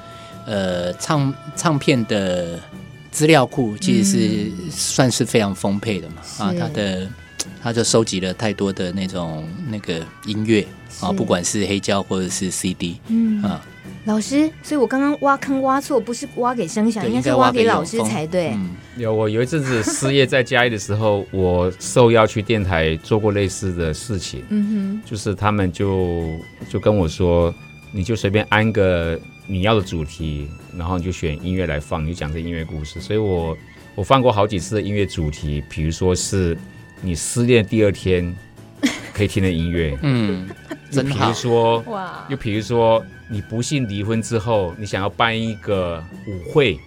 [0.45, 2.59] 呃唱唱片的。
[3.11, 7.09] 资料库其实是算是非常丰沛的嘛，嗯、啊，他的
[7.61, 10.65] 他就收集了太多的那种那个音乐
[11.01, 13.43] 啊，不管是黑胶或者是 CD，嗯。
[13.43, 13.61] 啊，
[14.05, 18.51] 老师，所以我刚刚挖坑挖错，不是挖给声响，应该是挖给老师才对。
[18.51, 27.53] 嗯、有我有一阵子失业在家里的时候，我受邀去电台做过类似的事情，嗯哼，就是他们就就跟我说，
[27.91, 29.19] 你就随便安个。
[29.51, 33.01] 你要的主题，然后你就选音乐来放，你就讲这音乐故事。
[33.01, 33.57] 所以我
[33.95, 36.57] 我放过好几次的音乐主题，比如说是
[37.01, 38.33] 你失恋第二天
[39.13, 40.49] 可以听的音乐， 嗯，
[40.89, 41.25] 真好。
[41.25, 46.79] 比如说哇，又比如说你不幸离婚之后，你想要办一个舞会，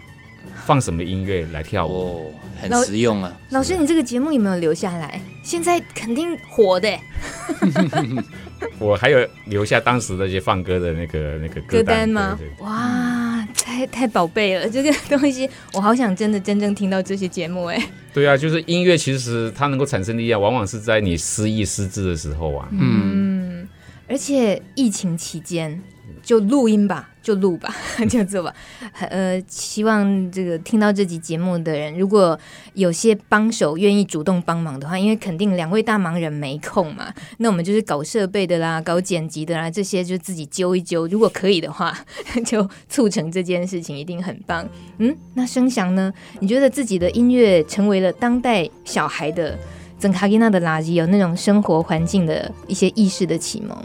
[0.64, 1.92] 放什么音乐来跳舞？
[1.92, 3.32] 哦，很实用啊。
[3.50, 5.20] 老师，你这个节目有没有留下来？
[5.42, 6.88] 现在肯定火的。
[8.78, 12.36] 我还有留下当时那些放歌的那个那个歌单，歌单吗？
[12.38, 14.68] 对对对，哇，太太宝贝了！
[14.68, 17.90] 这个东西我好想真的真正听到这些节目哎。
[18.12, 22.68] 对啊，就是音乐，其实它能够产生力量，往往是在你失意失智的时候啊。
[22.72, 23.68] 嗯，
[24.08, 25.82] 而且疫情期间
[26.24, 27.10] 就录音吧。
[27.24, 27.74] 就录吧，
[28.10, 28.54] 就做吧。
[29.00, 32.38] 呃，希望这个听到这集节目的人，如果
[32.74, 37.10] 有些帮手愿意主动帮忙的话，因为肯定两位大忙人没空嘛。
[37.40, 41.06] 那我们就是搞设备的啦，搞剪辑的啦，这些就自己揪一揪。
[41.06, 41.96] 如果可以的话，
[42.44, 44.68] 就促成这件事情，一定很棒。
[44.98, 46.12] 嗯，那声响呢？
[46.40, 49.58] 你觉得自己的音乐成为了当代小孩的
[49.98, 53.76] 曾卡吉娜的垃圾，有那种生活环境的一些意识的启蒙？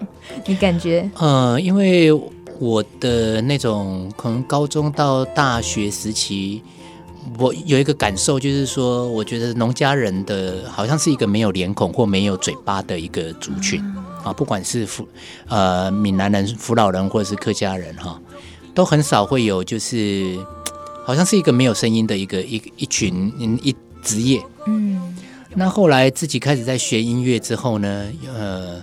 [0.45, 1.10] 你感觉？
[1.17, 2.12] 呃，因为。
[2.62, 6.62] 我的那种可能高中到大学时期，
[7.38, 13.82] 我有一个感受，就是说，我觉得农家人的好像是一个没有脸孔或没有嘴巴的一个族群
[14.26, 15.08] 啊，不管是福
[15.48, 18.19] 呃闽南人、福佬人或者是客家人哈，
[18.74, 20.38] 都很少会有，就是
[21.06, 23.32] 好像是一个没有声音的一个一一群
[23.63, 24.43] 一职业。
[24.67, 25.15] 嗯，
[25.60, 28.82] 那后来自己开始在学音乐之后呢，呃。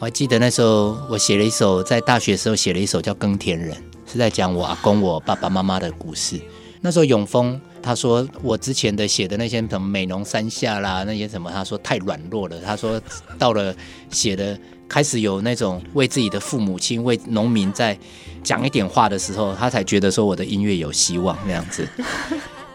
[0.00, 3.72] 我还记得那时候，我写了一首，在大学的时候写了一首叫《耕田人》，
[4.12, 6.38] 是在讲我阿公、我爸爸妈妈的故事。
[6.80, 12.60] 那时候永丰他说我之前的写的那些什么美浓三下啦，那些什么，他说太软弱了。
[12.60, 13.00] 他说
[13.38, 13.72] 到了
[14.10, 14.58] 写的
[14.88, 17.96] 开始有那种为自己的父母亲、为农民在
[18.42, 21.88] 讲一点话的时候，他才觉得说我的音乐有希望那样子。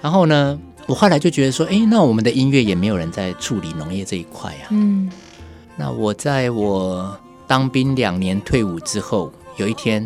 [0.02, 0.58] 然后呢，
[0.90, 4.66] 我后来就觉得说，哎，那我们的音乐也没有人在处理农业这一块啊。
[4.72, 5.08] 嗯。
[5.78, 7.16] 那我在我
[7.46, 10.04] 当兵两年退伍之后，有一天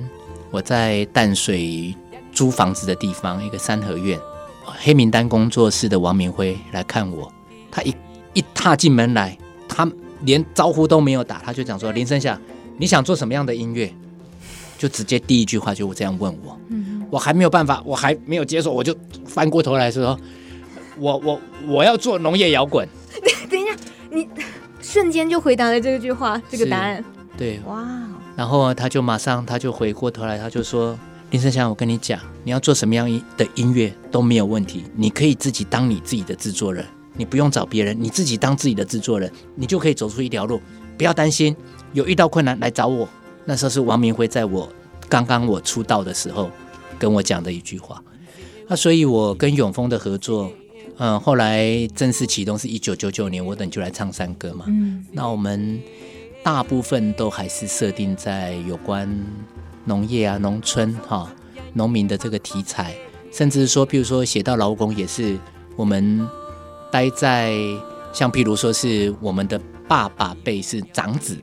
[0.51, 1.95] 我在淡水
[2.33, 4.19] 租房子的地方，一个三合院，
[4.65, 7.31] 黑名单工作室的王明辉来看我。
[7.71, 7.95] 他一
[8.33, 9.37] 一踏进门来，
[9.69, 9.89] 他
[10.25, 12.37] 连招呼都没有打，他就讲说：“林生夏，
[12.77, 13.89] 你想做什么样的音乐？”
[14.77, 16.59] 就直接第一句话就这样问我。
[16.67, 18.93] 嗯，我还没有办法，我还没有接受，我就
[19.25, 20.19] 翻过头来说
[20.99, 22.87] ：“我我我要做农业摇滚。
[23.49, 23.75] ”等一下，
[24.09, 24.27] 你
[24.81, 27.03] 瞬间就回答了这句话，这个答案。
[27.37, 27.83] 对，哇！
[28.35, 30.97] 然后他就马上他就回过头来，他就说
[31.31, 36.85] ：“林生祥，我跟你讲，你要做什么样的音乐都没有问题，你可以自己当你自己的制作人，
[37.15, 40.61] 你不用找别人，你自己当自己的制作人，你就可以走出一条路。
[40.97, 41.55] 不要担心，
[41.93, 43.07] 有遇到困难来找我。”
[43.45, 44.69] 那时候是王明辉在我
[45.09, 46.49] 刚刚我出道的时候
[46.97, 48.01] 跟我讲的一句话。
[48.67, 50.51] 那所以，我跟永丰的合作。
[50.97, 54.65] 嗯，后来正式启动是一九九九年，我等就来唱山歌嘛。
[54.67, 55.81] 嗯，那我们
[56.43, 59.09] 大部分都还是设定在有关
[59.85, 61.33] 农业啊、农村哈、
[61.73, 62.95] 农民的这个题材，
[63.31, 65.37] 甚至说，譬如说写到劳工，也是
[65.75, 66.27] 我们
[66.91, 67.57] 待在
[68.13, 71.37] 像譬如说是我们的爸爸辈是长子，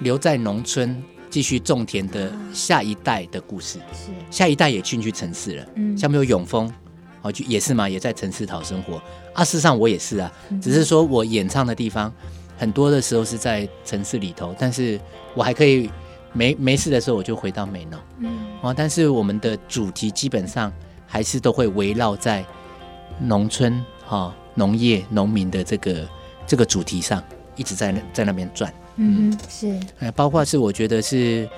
[0.00, 5.66] 留在农村继续种田的下一代的故事，是下一代也进去城市了。
[5.74, 6.72] 嗯，像没有永丰。
[7.28, 9.00] 哦，就也是嘛，也在城市讨生活
[9.34, 9.44] 啊。
[9.44, 12.12] 事实上我也是啊，只是说我演唱的地方
[12.56, 14.98] 很多的时候是在城市里头，但是
[15.34, 15.90] 我还可以
[16.32, 18.00] 没没事的时候我就回到美浓。
[18.18, 20.72] 嗯，哦，但是我们的主题基本上
[21.06, 22.44] 还是都会围绕在
[23.20, 26.08] 农村哈、农业、农民的这个
[26.46, 27.22] 这个主题上，
[27.56, 28.72] 一直在那在那边转。
[28.96, 31.48] 嗯，是，哎，包括是我觉得是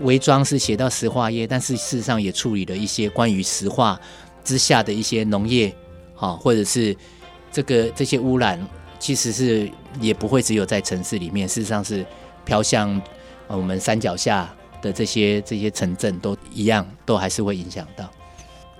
[0.00, 4.00] 伪装是写到石化业，但是事实上也处理了一些关于石化。
[4.48, 5.70] 之下的一些农业，
[6.14, 6.96] 哈，或者是
[7.52, 8.58] 这个这些污染，
[8.98, 9.70] 其实是
[10.00, 12.02] 也不会只有在城市里面，事实上是
[12.46, 12.98] 飘向
[13.46, 14.48] 我们山脚下
[14.80, 18.10] 的这些这些城镇都一样，都还是会影响到。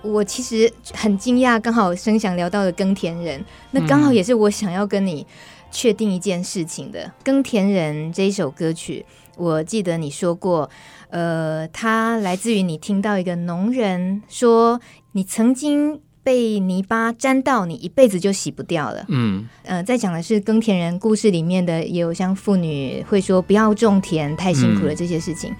[0.01, 5.27] 我其实很惊讶，刚好生想聊到的耕田人，那刚好也是我想要跟你
[5.69, 7.03] 确定一件事情的。
[7.03, 9.05] 嗯、耕田人这一首歌曲，
[9.37, 10.67] 我记得你说过，
[11.09, 14.81] 呃，它来自于你听到一个农人说。
[15.13, 19.05] 你曾经被泥巴沾到，你一辈子就洗不掉了。
[19.07, 25.51] 嗯，呃，在讲的是耕田人故事里面的，也有像妇女会说不要种田，太辛苦了这些事情。
[25.51, 25.55] 嗯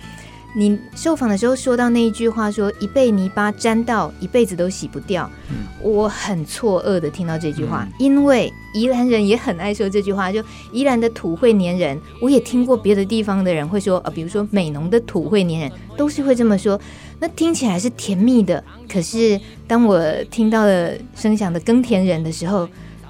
[0.56, 5.30] 你受访的时候说到那一句话，说一被泥巴沾到，一辈子都洗不掉。
[5.50, 12.00] 嗯、我很错愕的听到这句话，嗯、因为宜兰人也很爱说这句话，就宜兰的土会粘人。
[12.20, 16.80] 我也听过别的地方的人会说，呃，比如说美浓的土会粘人，都是会这么说。
[17.20, 22.68] 那听起来是甜蜜的，可是当我听到了声响的耕田人的时候，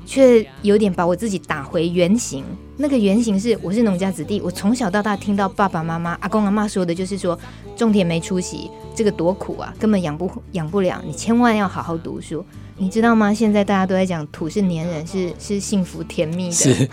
[0.09, 2.43] 却有点把我自己打回原形。
[2.77, 7.37] 那个原型是，我是农家子弟，我从小到大听到爸爸妈妈、阿公阿妈说的，就是说
[7.75, 12.43] 种田没出息，这个多苦啊，根本养不养不了，你千万要好好读书，
[12.77, 13.31] 你知道吗？
[13.31, 16.89] 现在大家都在讲土是粘人，是是幸福甜蜜的，是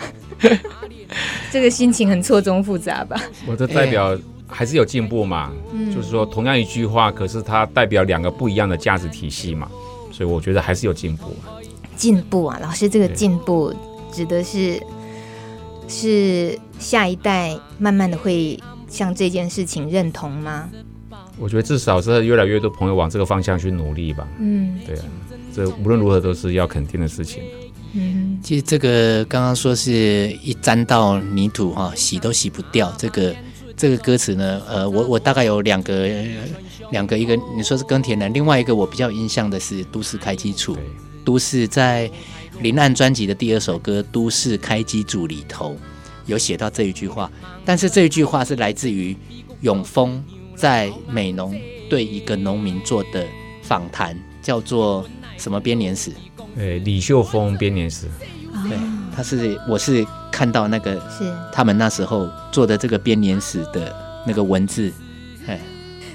[1.51, 3.19] 这个心情很错综复杂吧？
[3.47, 4.15] 我的 代表
[4.45, 9.67] 还是有进步嘛，嗯，就是说同样一句话，可是它代表两个不一样的价值体系嘛，
[10.11, 11.35] 所以我觉得还是有进步。
[11.97, 13.73] 进步啊，老师，这个进步
[14.13, 14.81] 指的是
[15.87, 20.69] 是下一代慢慢的会向这件事情认同吗？
[21.39, 24.27] 我觉得至少是越来越多朋友往这个方向去努力吧。
[24.39, 25.05] 嗯，对啊，
[25.53, 27.43] 这无论如何都是要肯定的事情。
[27.93, 32.91] 嗯，其实这个刚刚说是一沾到泥土哈，洗都洗不掉。
[32.97, 33.35] 这个
[33.75, 36.07] 这个歌词呢，呃，我我大概有两个
[36.91, 40.75] 两个，一个你说是耕田人，另外一个我比较印象的是都市开基处。
[41.27, 42.09] 都市在
[42.61, 45.75] 林岸专辑的第二首歌《都市开机组》里头
[46.25, 47.29] 有写到这一句话，
[47.65, 49.13] 但是这一句话是来自于
[49.59, 50.23] 永丰
[50.55, 51.53] 在美农
[51.89, 53.27] 对一个农民做的
[53.61, 55.05] 访谈，叫做
[55.37, 56.13] 什么编年史？
[56.55, 58.07] 对，李秀峰编年史。
[58.69, 58.77] 对，
[59.13, 63.93] 他是我是看到那个是他们那时候做的这个编年史的
[64.25, 65.06] 那个文字，哎。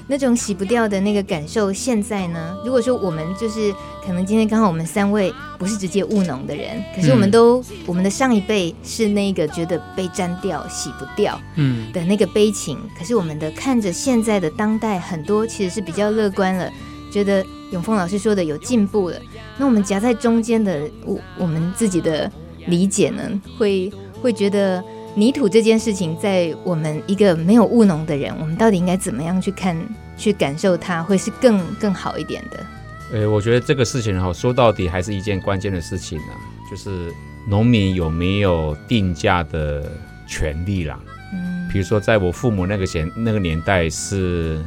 [0.07, 2.55] 那种洗不掉的那个感受，现在呢？
[2.65, 3.73] 如果说我们就是
[4.05, 16.69] 可能今天刚好我们三位不是直接务农的人，可是我们都、嗯、我们的上一辈是那个觉得被沾掉、洗不掉嗯的那个悲情，嗯、可是我们的看着现在的当代很多其实是比较乐观了，
[17.11, 19.17] 觉得永丰老师说的有进步了。
[19.57, 22.29] 那我们夹在中间的我我们自己的
[22.67, 23.21] 理解呢，
[23.57, 23.91] 会
[24.21, 24.83] 会觉得。
[25.15, 29.77] 泥土这件事情，在我们一个没有务农的人，我们到底应该怎么样去看、
[30.17, 32.65] 去感受它，会是更更好一点的？
[33.13, 36.33] 呃，我觉得这个事情哈，说到底还是一件关键的事情啊，
[36.69, 37.13] 就是
[37.47, 39.87] 农民有没有定价的
[40.25, 40.99] 权利啦。
[41.31, 44.59] 嗯，比如说在我父母那个前那个年代是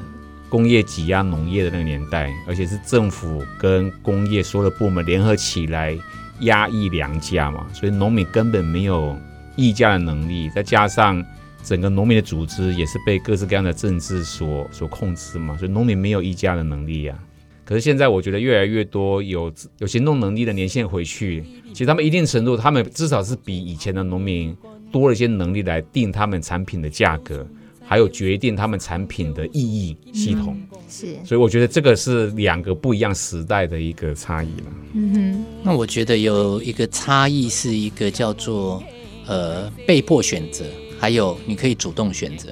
[0.49, 5.99] 工业挤压农业的那个年代，而且是政府跟工业所有的部门联合起来
[6.40, 9.18] 压抑粮价嘛，所以农民根本没有
[9.57, 11.24] 议价的能力，再加上
[11.62, 17.24] 整个农民的组织也是被各式各样的政治所所控制嘛，所以农民没有议价的能力呀、啊。
[17.64, 21.42] 可是现在我觉得越来越多有有行动能力的年限回去，
[21.72, 24.57] 其实他们一定程度，他们至少是比以前的农民
[24.92, 27.44] 多了一些能力来定他们产品的价格，
[27.84, 30.57] 还有决定他们产品的意义系统。
[30.70, 34.72] 嗯、是，所以我觉得这个是两个不一样时代的一个差异了。
[34.92, 38.80] 嗯哼，那我觉得有一个差异是一个叫做
[39.26, 40.64] 呃被迫选择，
[40.98, 42.50] 还有你可以主动选择。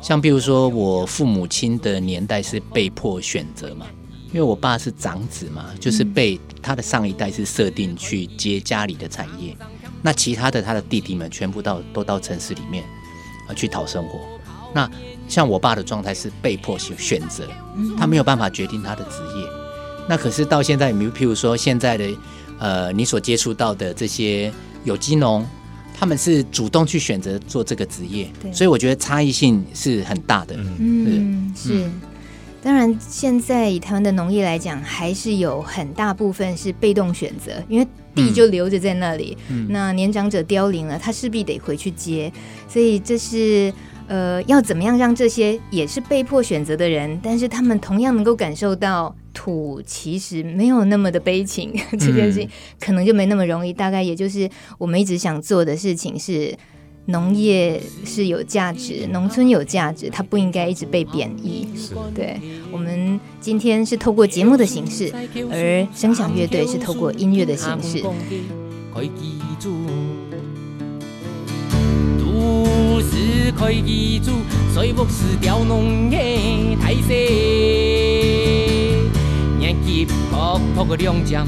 [0.00, 3.86] 像比如说我父母亲的年代是被迫选择嘛。
[4.34, 9.54] 因为我爸是长子嘛，就是被他的上一代是设定去接家里的产业，
[10.00, 12.82] 那其他的他的弟弟们全部到都到城市里面
[13.46, 14.18] 啊去讨生活。
[14.72, 14.90] 那
[15.28, 17.46] 像我爸的状态是被迫选选择，
[17.98, 19.46] 他没有办法决定他的职业。
[20.08, 22.08] 那可是到现在，比如譬如说现在的
[22.58, 24.50] 呃你所接触到的这些
[24.84, 25.46] 有机农，
[25.94, 30.56] 他们是主动去选择做这个职业，所以我觉得差异性是很大的。
[30.78, 31.88] 嗯，是。
[32.64, 39.36] 当然，现在以台湾的农业来讲，还是有很大部分是被动选择，因为地就留着在那里。
[39.48, 42.32] 嗯、那年长者凋零了，他势必得回去接，
[42.68, 43.74] 所以这是
[44.12, 52.48] 呃，要怎么样让这些也是被迫选择的人，但是他们同样能够感受到土其实没有那么的悲情， 这件事情
[52.78, 53.72] 可能就没那么容易。
[53.72, 54.46] 大概也就是
[54.76, 56.54] 我们一直想做的事情是。
[57.06, 61.66] 农业是有价值，农村有价值，它不应该一直被贬义。
[62.14, 62.40] 对，
[62.70, 65.12] 我们今天是透过节目的形式，
[65.50, 68.00] 而声响乐队是透过音乐的形式。
[72.42, 74.32] 可以记住，都市可以记住，
[74.74, 77.08] 虽不是调农业态势，
[79.58, 81.46] 年纪薄薄个两将，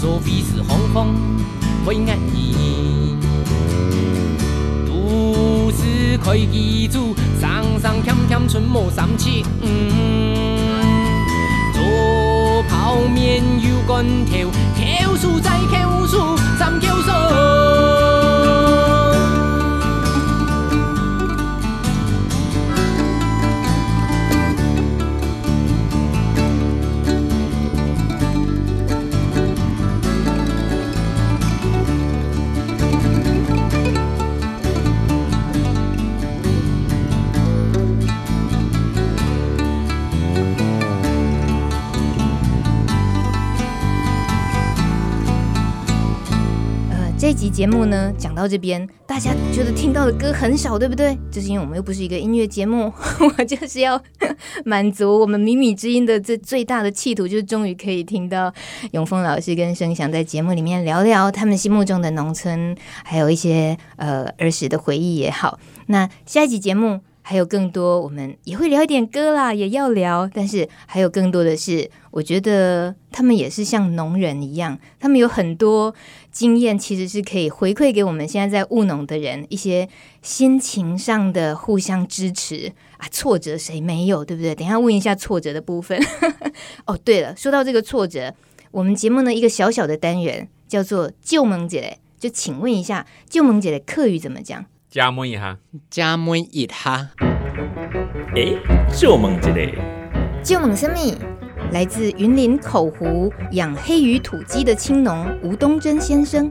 [0.00, 1.14] 说彼此红红
[1.84, 3.16] 会安逸。
[4.86, 9.42] 都市可以记住，上上甜甜春末三七。
[11.72, 17.89] 做泡面有干条，口数再口数，三口数。
[47.40, 51.18] 集节目呢，讲到这边，大家觉得听到的歌很少，对不对？
[51.30, 52.92] 就是因为我们又不是一个音乐节目，
[53.38, 53.98] 我就是要
[54.66, 58.52] 满足我们米米之音的这最大的企图，就是终于可以听到
[58.92, 65.58] 永丰老师跟声响在节目里面聊聊他们心目中的农村，还有一些呃儿时的回忆也好。
[65.86, 67.00] 那下一集节目。
[67.22, 70.28] 还有更多，我们也会聊一点歌啦，也要聊。
[70.34, 75.94] 但是还有更多的是，我觉得他们也是像农人一样，他们有很多
[76.32, 79.88] 经验，其实是可以回馈给我们现在在务农的人一些
[80.20, 83.06] 心情上的互相支持啊。
[83.10, 84.54] 挫折谁没有，对不对？
[84.54, 86.00] 等一下问一下挫折的部分。
[86.86, 88.34] 哦，对了，说到这个挫折，
[88.72, 94.64] 我们节目呢一个小小的单元叫做“救萌姐”，就请问一下，“救萌姐”的客语怎么讲？
[94.90, 95.58] 加闷一下，
[95.88, 97.10] 加闷一下。
[98.34, 98.54] 哎，
[98.92, 99.82] 救萌一个，
[100.42, 101.39] 救萌什么？
[101.72, 106.50] 来自云林口湖养黑鱼土鸡的青农吴东珍先生。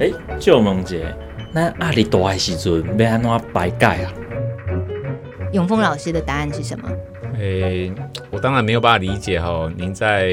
[0.00, 1.14] 哎，救萌姐，
[1.52, 4.12] 那阿里大的时阵要安怎排解啊？
[5.52, 6.90] 永峰老师的答案是什么？
[7.38, 7.92] 诶，
[8.30, 10.32] 我当然没有办法理解哈，您在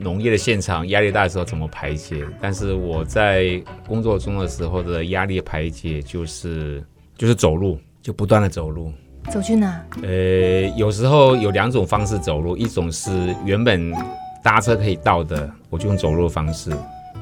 [0.00, 2.24] 农业的现场压力大的时候怎么排解？
[2.40, 6.82] 但是我在工作中的时候的压力排解就是
[7.18, 8.90] 就是走路，就不断的走路。
[9.28, 9.80] 走去哪？
[10.02, 13.92] 呃，有时候有两种方式走路，一种是原本
[14.42, 16.72] 搭车可以到的，我就用走路的方式。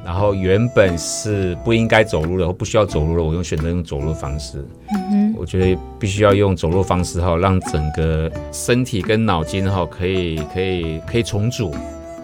[0.05, 4.65] 然后原本是不应该走路的或不需要走路的，我用选择用走路的方式。
[4.95, 11.75] 嗯哼，我觉得必须要用走路方式哈，让整个身体跟脑筋哈可以可以可以重组，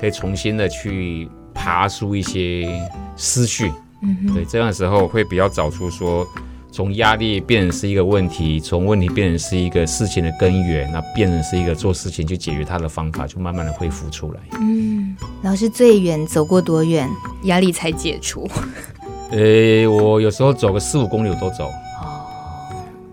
[0.01, 2.69] 可以重新的去爬出一些
[3.17, 3.73] 思绪。
[4.03, 6.25] 嗯哼，对，这样的时候会比较找出说。
[6.73, 14.41] 从压力变成是一个问题，从问题变成是一个事情的根源，那变成是一个做事情去解决它的方法，就慢慢的恢复出来。
[14.59, 17.07] 嗯，老师最远走过多远，
[17.45, 18.49] 压力才解除？
[19.31, 21.67] 呃，我有时候走个四五公里我都走。
[22.03, 22.25] 哦，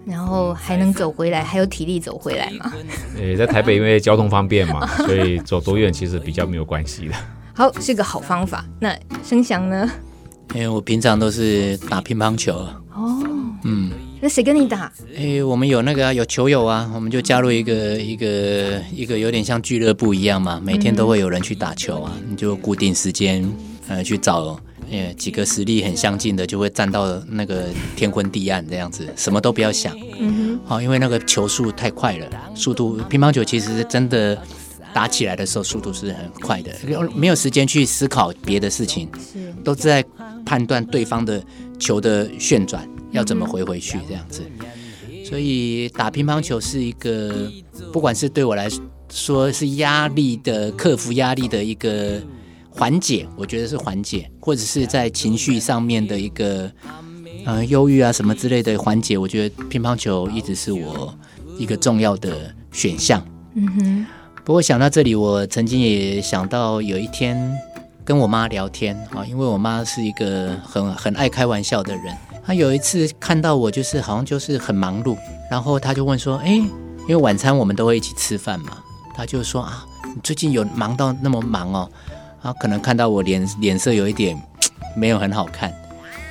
[0.06, 2.72] 然后还能走回来，还有体力走回来嘛？
[3.18, 7.16] 诶，在台北因为交通方便嘛， 所以走多远其实比较没有关系的。
[7.54, 8.64] 好，是个好方法。
[8.80, 9.90] 那生祥呢？
[10.56, 12.66] 因为我平常都是打乒乓球。
[13.60, 13.92] 哦，嗯，
[14.22, 14.92] 那谁跟你打？
[15.16, 23.48] 诶，我们有那个、啊、有球友啊，我们就加入一个一个一个有点像俱乐部一样嘛，每天都会有人去打球啊，你就固定时间
[23.88, 24.60] 呃去找。
[24.92, 29.96] 呃，几个实力很相近的就会站到那个天昏地暗这样子，什么都不要想。
[30.18, 34.36] 嗯哼，好，因为那个球速太快了，速度乒乓球其实真的
[34.92, 36.72] 打起来的时候速度是很快的，
[37.16, 40.04] 没有时间去思考别的事情，是都在
[40.44, 41.40] 判断对方的
[41.78, 44.44] 球的旋转要怎么回回去这样子。
[45.26, 47.52] 所以打乒乓球是一个，
[47.92, 48.68] 不管是对我来
[49.12, 52.22] 说是压力的克服压力的一个。
[52.72, 56.72] 缓解，我觉得是缓解，或者是在情绪上面的一个
[57.44, 59.18] 呃忧郁啊什么之类的缓解。
[59.18, 61.14] 我觉得乒乓球一直是我
[61.58, 63.22] 一个重要的选项。
[63.56, 64.06] 嗯哼。
[64.46, 67.54] 不过想到这里，我曾经也想到有一天
[68.06, 72.16] 跟我妈聊天啊，因为我妈是一个很很爱开玩笑的人。
[72.50, 75.16] 他有一次看到我，就是好像就是很忙碌，
[75.52, 78.72] 然后他就问说：“哎，因为晚餐我们都会一起吃饭嘛。”
[79.14, 79.86] 他就说：“啊，
[80.16, 81.88] 你最近有忙到那么忙哦？”
[82.42, 84.36] 啊可能看到我脸脸色有一点
[84.98, 85.72] 没有很好看，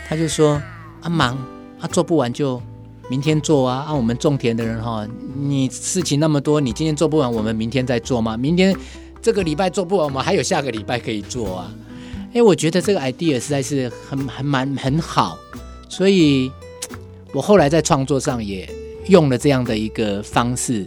[0.08, 0.60] 他就说
[1.02, 1.38] ：“啊忙
[1.78, 2.60] 啊做不完就
[3.08, 5.06] 明天做啊啊我们种田的人哈，
[5.36, 8.36] 你事情那么多，你今天做不完，我们明天再做吗？
[8.36, 8.76] 明天
[9.22, 11.70] 这个礼拜做不完，我们还有下个礼拜可以做啊。”
[12.34, 15.38] 哎，我觉得这个 idea 实在是很很蛮很好，
[15.88, 16.50] 所以
[17.32, 18.68] 我后来在创作上也
[19.08, 20.86] 用了这样的一个方式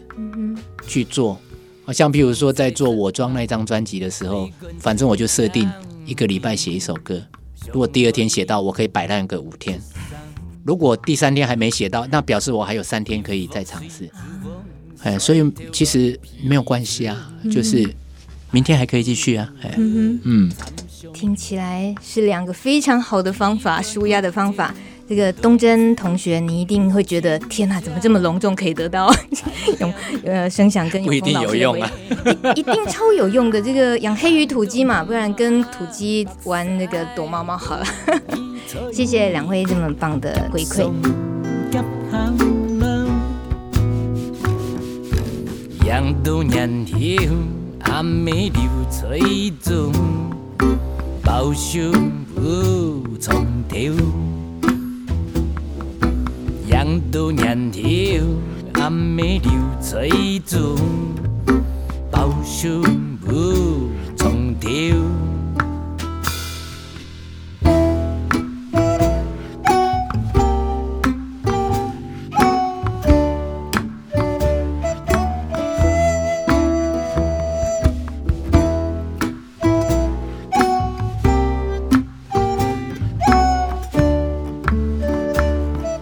[0.88, 1.40] 去做。
[1.84, 4.50] 好像譬如说，在做我装那张专辑的时候，
[4.80, 5.70] 反正我就设定
[6.06, 7.22] 一个礼拜写一首歌。
[7.74, 9.78] 如果第二天写到，我可以摆烂个五天；
[10.64, 14.10] 如果第三天还没写到，那表示我还有三天可以再尝试。
[15.02, 17.88] 哎，所以其实没有关系啊，就是
[18.52, 19.52] 明天还可以继续啊。
[19.62, 20.50] 哎，嗯，
[21.14, 24.74] 听起来是两个非常好的方法，舒压的方法。
[25.12, 29.14] 这个东真同学，你一定会觉得天哪，怎么这么隆重可以得到
[29.82, 29.94] 永
[30.24, 31.92] 呃声响跟永丰老师的用啊，
[32.56, 33.62] 一定超有用的。
[33.62, 37.86] 这个养黑鱼土鸡嘛，不然跟土鸡玩那个躲猫猫好了。
[38.94, 40.90] 谢谢两位这么棒的回馈。
[56.72, 57.80] 羊肚年头，
[58.76, 59.52] 阿妹流
[59.82, 60.78] 水珠，
[62.10, 62.82] 包胸
[63.18, 64.70] 部从头。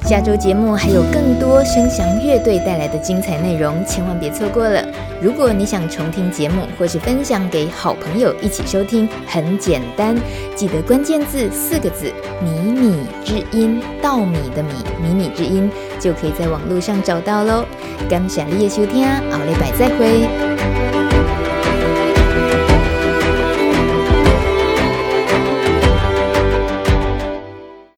[0.09, 4.83] 下周节目还有更多生祥乐队带来的精彩内容，千万别错过了。
[5.21, 10.17] 如果你想重听节目，或是分享给好朋友一起收听，很简单，
[10.55, 17.63] 记得关键字四个字“米米之音”，稻米的米，米米之音，就可以在网络上找到喽。
[18.09, 20.58] 感谢你的收听，后礼拜再会。